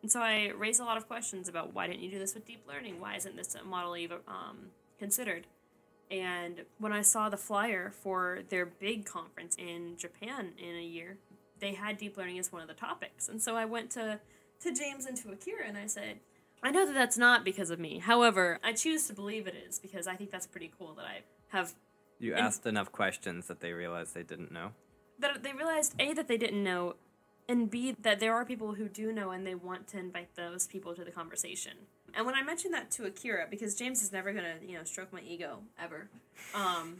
And 0.02 0.10
so 0.10 0.20
I 0.20 0.52
raised 0.56 0.80
a 0.80 0.84
lot 0.84 0.96
of 0.96 1.08
questions 1.08 1.48
about 1.48 1.74
why 1.74 1.86
didn't 1.86 2.02
you 2.02 2.10
do 2.10 2.18
this 2.18 2.34
with 2.34 2.46
deep 2.46 2.62
learning? 2.66 3.00
Why 3.00 3.16
isn't 3.16 3.36
this 3.36 3.54
a 3.54 3.64
model 3.64 3.96
you've 3.96 4.12
um, 4.12 4.70
considered? 4.98 5.46
And 6.10 6.64
when 6.78 6.92
I 6.92 7.02
saw 7.02 7.28
the 7.28 7.36
flyer 7.36 7.90
for 7.90 8.40
their 8.48 8.66
big 8.66 9.04
conference 9.04 9.56
in 9.56 9.96
Japan 9.96 10.52
in 10.58 10.74
a 10.76 10.82
year, 10.82 11.18
they 11.60 11.74
had 11.74 11.98
deep 11.98 12.16
learning 12.16 12.38
as 12.38 12.50
one 12.50 12.62
of 12.62 12.68
the 12.68 12.74
topics. 12.74 13.28
And 13.28 13.40
so 13.40 13.54
I 13.54 13.64
went 13.64 13.90
to, 13.92 14.18
to 14.62 14.74
James 14.74 15.06
and 15.06 15.16
to 15.18 15.30
Akira 15.30 15.66
and 15.66 15.76
I 15.76 15.86
said, 15.86 16.18
I 16.62 16.70
know 16.70 16.84
that 16.84 16.94
that's 16.94 17.16
not 17.16 17.44
because 17.44 17.70
of 17.70 17.78
me. 17.78 17.98
However, 18.00 18.58
I 18.64 18.72
choose 18.72 19.06
to 19.06 19.14
believe 19.14 19.46
it 19.46 19.54
is 19.68 19.78
because 19.78 20.06
I 20.06 20.16
think 20.16 20.30
that's 20.30 20.46
pretty 20.46 20.70
cool 20.78 20.94
that 20.94 21.04
I 21.06 21.20
have 21.48 21.74
You 22.18 22.34
asked 22.34 22.66
enough 22.66 22.90
questions 22.92 23.46
that 23.46 23.60
they 23.60 23.72
realized 23.72 24.14
they 24.14 24.22
didn't 24.22 24.52
know. 24.52 24.72
that 25.20 25.42
they 25.42 25.52
realized 25.52 25.94
a 25.98 26.12
that 26.14 26.28
they 26.28 26.36
didn't 26.38 26.62
know 26.64 26.96
and 27.48 27.70
b 27.70 27.94
that 28.00 28.20
there 28.20 28.34
are 28.34 28.44
people 28.44 28.74
who 28.74 28.88
do 28.88 29.12
know 29.12 29.30
and 29.30 29.46
they 29.46 29.54
want 29.54 29.86
to 29.88 29.98
invite 29.98 30.34
those 30.36 30.66
people 30.66 30.94
to 30.94 31.04
the 31.04 31.10
conversation 31.10 31.72
and 32.14 32.26
when 32.26 32.34
i 32.34 32.42
mentioned 32.42 32.74
that 32.74 32.90
to 32.90 33.04
akira 33.04 33.46
because 33.50 33.74
james 33.74 34.02
is 34.02 34.12
never 34.12 34.32
gonna 34.32 34.54
you 34.66 34.76
know 34.76 34.84
stroke 34.84 35.12
my 35.12 35.20
ego 35.20 35.60
ever. 35.82 36.08
Um 36.54 36.98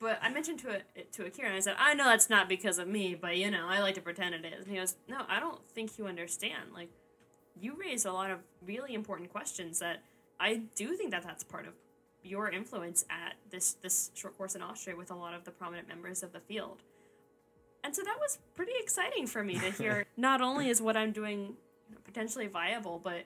but 0.00 0.18
i 0.22 0.28
mentioned 0.28 0.58
to 0.60 0.70
it 0.70 1.12
to 1.12 1.24
akira 1.24 1.48
and 1.48 1.56
i 1.56 1.60
said 1.60 1.76
i 1.78 1.94
know 1.94 2.04
that's 2.04 2.28
not 2.30 2.48
because 2.48 2.78
of 2.78 2.88
me 2.88 3.14
but 3.14 3.36
you 3.36 3.50
know 3.50 3.66
i 3.68 3.80
like 3.80 3.94
to 3.94 4.00
pretend 4.00 4.34
it 4.34 4.44
is. 4.44 4.64
And 4.64 4.72
he 4.74 4.78
goes 4.78 4.96
no 5.08 5.22
i 5.28 5.40
don't 5.40 5.60
think 5.70 5.98
you 5.98 6.06
understand. 6.06 6.72
Like 6.74 6.90
you 7.60 7.76
raised 7.78 8.06
a 8.06 8.12
lot 8.12 8.30
of 8.30 8.38
really 8.66 8.94
important 8.94 9.30
questions 9.30 9.78
that 9.78 10.02
i 10.40 10.62
do 10.74 10.96
think 10.96 11.10
that 11.10 11.22
that's 11.22 11.44
part 11.44 11.66
of 11.66 11.74
your 12.22 12.50
influence 12.50 13.04
at 13.10 13.34
this 13.50 13.74
this 13.82 14.10
short 14.14 14.36
course 14.36 14.54
in 14.54 14.62
austria 14.62 14.96
with 14.96 15.10
a 15.10 15.14
lot 15.14 15.34
of 15.34 15.44
the 15.44 15.50
prominent 15.50 15.86
members 15.86 16.22
of 16.22 16.32
the 16.32 16.40
field. 16.40 16.82
And 17.84 17.94
so 17.94 18.02
that 18.02 18.16
was 18.18 18.38
pretty 18.54 18.72
exciting 18.80 19.26
for 19.26 19.44
me 19.44 19.58
to 19.58 19.70
hear. 19.70 20.06
Not 20.16 20.40
only 20.40 20.70
is 20.70 20.80
what 20.80 20.96
I'm 20.96 21.12
doing 21.12 21.54
potentially 22.04 22.46
viable, 22.46 22.98
but 23.02 23.24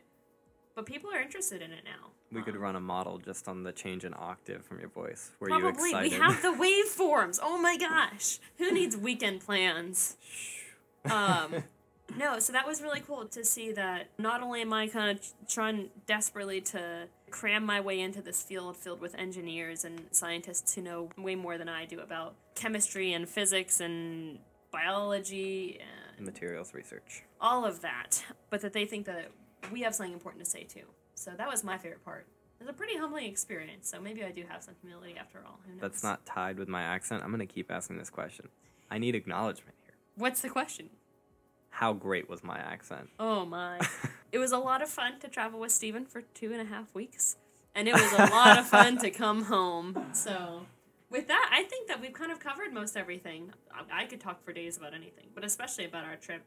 but 0.79 0.87
people 0.87 1.11
are 1.13 1.21
interested 1.21 1.61
in 1.61 1.73
it 1.73 1.83
now. 1.85 2.11
We 2.31 2.41
could 2.43 2.55
Um, 2.55 2.61
run 2.63 2.77
a 2.77 2.81
model 2.81 3.19
just 3.19 3.49
on 3.49 3.65
the 3.65 3.73
change 3.73 4.05
in 4.05 4.15
octave 4.15 4.65
from 4.65 4.79
your 4.79 4.91
voice. 4.91 5.33
Were 5.41 5.51
you 5.51 5.59
Probably 5.59 5.91
excited? 5.91 6.13
we 6.13 6.19
have 6.19 6.41
the 6.41 6.49
waveforms. 6.65 7.41
Oh 7.43 7.59
my 7.59 7.77
gosh, 7.77 8.39
who 8.59 8.71
needs 8.71 8.97
weekend 8.97 9.41
plans? 9.41 10.17
Um, 11.11 11.65
no, 12.17 12.39
so 12.39 12.53
that 12.53 12.65
was 12.65 12.81
really 12.81 13.01
cool 13.01 13.27
to 13.27 13.45
see 13.45 13.73
that. 13.73 14.11
Not 14.19 14.41
only 14.41 14.61
am 14.61 14.73
I 14.73 14.87
kind 14.87 15.19
of 15.19 15.49
trying 15.49 15.91
desperately 16.07 16.61
to 16.61 17.09
cram 17.31 17.67
my 17.67 17.81
way 17.81 17.99
into 17.99 18.23
this 18.23 18.41
field 18.43 18.77
filled 18.77 19.01
with 19.01 19.17
engineers 19.17 19.85
and 19.85 20.07
scientists 20.13 20.75
who 20.77 20.83
know 20.83 21.09
way 21.19 21.35
more 21.35 21.59
than 21.59 21.69
I 21.69 21.87
do 21.87 21.99
about 21.99 22.37
chemistry 22.55 23.13
and 23.15 23.29
physics 23.29 23.81
and 23.81 24.39
biology 24.71 25.81
and 26.17 26.25
Materials 26.25 26.73
research. 26.73 27.25
all 27.41 27.65
of 27.65 27.81
that, 27.81 28.25
but 28.51 28.61
that 28.61 28.73
they 28.73 28.85
think 28.85 29.07
that 29.07 29.31
we 29.73 29.83
have 29.83 29.95
something 29.95 30.13
important 30.13 30.45
to 30.45 30.51
say 30.51 30.65
too. 30.65 30.85
So 31.15 31.33
that 31.37 31.49
was 31.49 31.65
my 31.65 31.79
favorite 31.79 32.05
part. 32.05 32.27
It 32.61 32.65
was 32.65 32.71
a 32.71 32.73
pretty 32.73 32.97
humbling 32.97 33.27
experience, 33.27 33.89
so 33.89 34.01
maybe 34.01 34.25
I 34.25 34.33
do 34.33 34.45
have 34.49 34.65
some 34.65 34.75
humility 34.81 35.17
after 35.19 35.39
all. 35.47 35.61
Who 35.67 35.73
knows? 35.75 35.81
That's 35.81 36.03
not 36.03 36.27
tied 36.27 36.59
with 36.59 36.69
my 36.69 36.83
accent. 36.83 37.23
I'm 37.23 37.31
going 37.31 37.47
to 37.47 37.53
keep 37.53 37.71
asking 37.71 37.99
this 37.99 38.11
question. 38.11 38.49
I 38.91 38.99
need 38.99 39.15
acknowledgement 39.15 39.77
here. 39.85 39.95
What's 40.17 40.41
the 40.41 40.49
question? 40.49 40.91
How 41.71 41.93
great 41.93 42.29
was 42.29 42.43
my 42.43 42.59
accent? 42.59 43.11
Oh 43.21 43.45
my. 43.45 43.79
it 44.33 44.39
was 44.39 44.51
a 44.51 44.59
lot 44.59 44.83
of 44.83 44.89
fun 44.89 45.21
to 45.21 45.29
travel 45.29 45.61
with 45.61 45.71
Stephen 45.71 46.05
for 46.05 46.23
two 46.23 46.53
and 46.53 46.61
a 46.61 46.65
half 46.65 46.93
weeks. 46.95 47.37
And 47.75 47.87
it 47.87 47.95
was 47.95 48.13
a 48.13 48.33
lot 48.33 48.59
of 48.59 48.67
fun 48.67 48.99
to 48.99 49.11
come 49.11 49.45
home. 49.45 50.07
So, 50.13 50.67
with 51.11 51.29
that, 51.29 51.51
I 51.53 51.63
think 51.63 51.87
that 51.87 52.01
we've 52.01 52.13
kind 52.13 52.33
of 52.33 52.41
covered 52.41 52.73
most 52.73 52.97
everything. 52.97 53.53
I, 53.73 54.03
I 54.03 54.07
could 54.07 54.21
talk 54.21 54.43
for 54.45 54.53
days 54.53 54.77
about 54.77 54.95
anything, 54.95 55.27
but 55.35 55.45
especially 55.45 55.85
about 55.85 56.05
our 56.05 56.17
trip. 56.17 56.43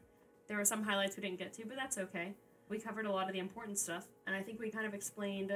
There 0.48 0.58
were 0.58 0.66
some 0.66 0.82
highlights 0.82 1.16
we 1.16 1.22
didn't 1.22 1.38
get 1.38 1.54
to, 1.54 1.64
but 1.64 1.76
that's 1.76 1.96
okay. 1.96 2.34
We 2.72 2.78
covered 2.78 3.04
a 3.04 3.12
lot 3.12 3.26
of 3.26 3.34
the 3.34 3.38
important 3.38 3.76
stuff, 3.76 4.06
and 4.26 4.34
I 4.34 4.40
think 4.40 4.58
we 4.58 4.70
kind 4.70 4.86
of 4.86 4.94
explained 4.94 5.52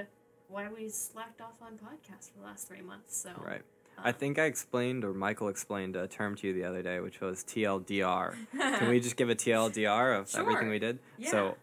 why 0.48 0.68
we 0.68 0.90
slacked 0.90 1.40
off 1.40 1.54
on 1.62 1.78
podcasts 1.78 2.30
for 2.30 2.40
the 2.40 2.44
last 2.44 2.68
three 2.68 2.82
months. 2.82 3.16
So, 3.16 3.30
Right. 3.42 3.62
I 3.96 4.10
um, 4.10 4.14
think 4.16 4.38
I 4.38 4.44
explained, 4.44 5.02
or 5.02 5.14
Michael 5.14 5.48
explained 5.48 5.96
a 5.96 6.06
term 6.06 6.34
to 6.36 6.46
you 6.46 6.52
the 6.52 6.64
other 6.64 6.82
day, 6.82 7.00
which 7.00 7.22
was 7.22 7.42
TLDR. 7.42 8.36
Can 8.58 8.90
we 8.90 9.00
just 9.00 9.16
give 9.16 9.30
a 9.30 9.34
TLDR 9.34 10.20
of 10.20 10.34
everything 10.34 10.68
we 10.68 10.78
did? 10.78 10.98
Yeah. 11.16 11.30
So, 11.30 11.56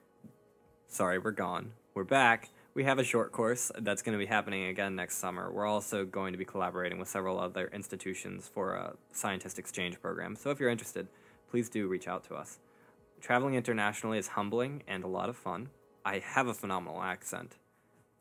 sorry, 0.87 1.19
we're 1.19 1.29
gone. 1.29 1.73
We're 1.93 2.03
back. 2.03 2.49
We 2.73 2.85
have 2.85 2.97
a 2.97 3.03
short 3.03 3.31
course 3.31 3.71
that's 3.77 4.01
going 4.01 4.17
to 4.17 4.19
be 4.19 4.25
happening 4.25 4.65
again 4.65 4.95
next 4.95 5.17
summer. 5.17 5.51
We're 5.51 5.67
also 5.67 6.03
going 6.03 6.33
to 6.33 6.39
be 6.39 6.45
collaborating 6.45 6.97
with 6.97 7.09
several 7.09 7.39
other 7.39 7.69
institutions 7.71 8.49
for 8.51 8.73
a 8.73 8.95
scientist 9.11 9.59
exchange 9.59 10.01
program. 10.01 10.35
So, 10.35 10.49
if 10.49 10.59
you're 10.59 10.71
interested, 10.71 11.09
please 11.51 11.69
do 11.69 11.87
reach 11.87 12.07
out 12.07 12.23
to 12.29 12.33
us. 12.33 12.57
Traveling 13.23 13.55
internationally 13.55 14.17
is 14.17 14.27
humbling 14.27 14.83
and 14.85 15.05
a 15.05 15.07
lot 15.07 15.29
of 15.29 15.37
fun. 15.37 15.69
I 16.03 16.19
have 16.19 16.47
a 16.47 16.53
phenomenal 16.53 17.01
accent, 17.01 17.55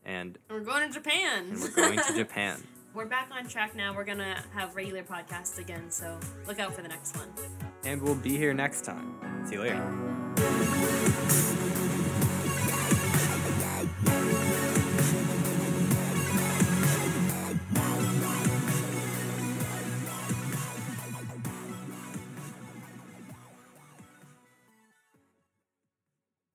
and, 0.05 0.39
we're 0.49 0.61
going 0.61 0.87
to 0.87 0.95
Japan. 0.95 1.47
and 1.51 1.61
we're 1.61 1.71
going 1.71 1.99
to 1.99 2.15
Japan. 2.17 2.63
We're 2.95 3.07
back 3.07 3.29
on 3.33 3.49
track 3.49 3.75
now. 3.75 3.93
We're 3.97 4.05
gonna 4.05 4.41
have 4.55 4.77
regular 4.77 5.03
podcasts 5.03 5.59
again, 5.59 5.91
so 5.91 6.21
look 6.47 6.61
out 6.61 6.73
for 6.73 6.83
the 6.83 6.89
next 6.89 7.17
one. 7.17 7.31
And 7.85 8.01
we'll 8.01 8.15
be 8.15 8.37
here 8.37 8.55
next 8.55 8.85
time. 8.85 9.19
See 9.45 9.55
you 9.55 9.63
later. 9.63 11.59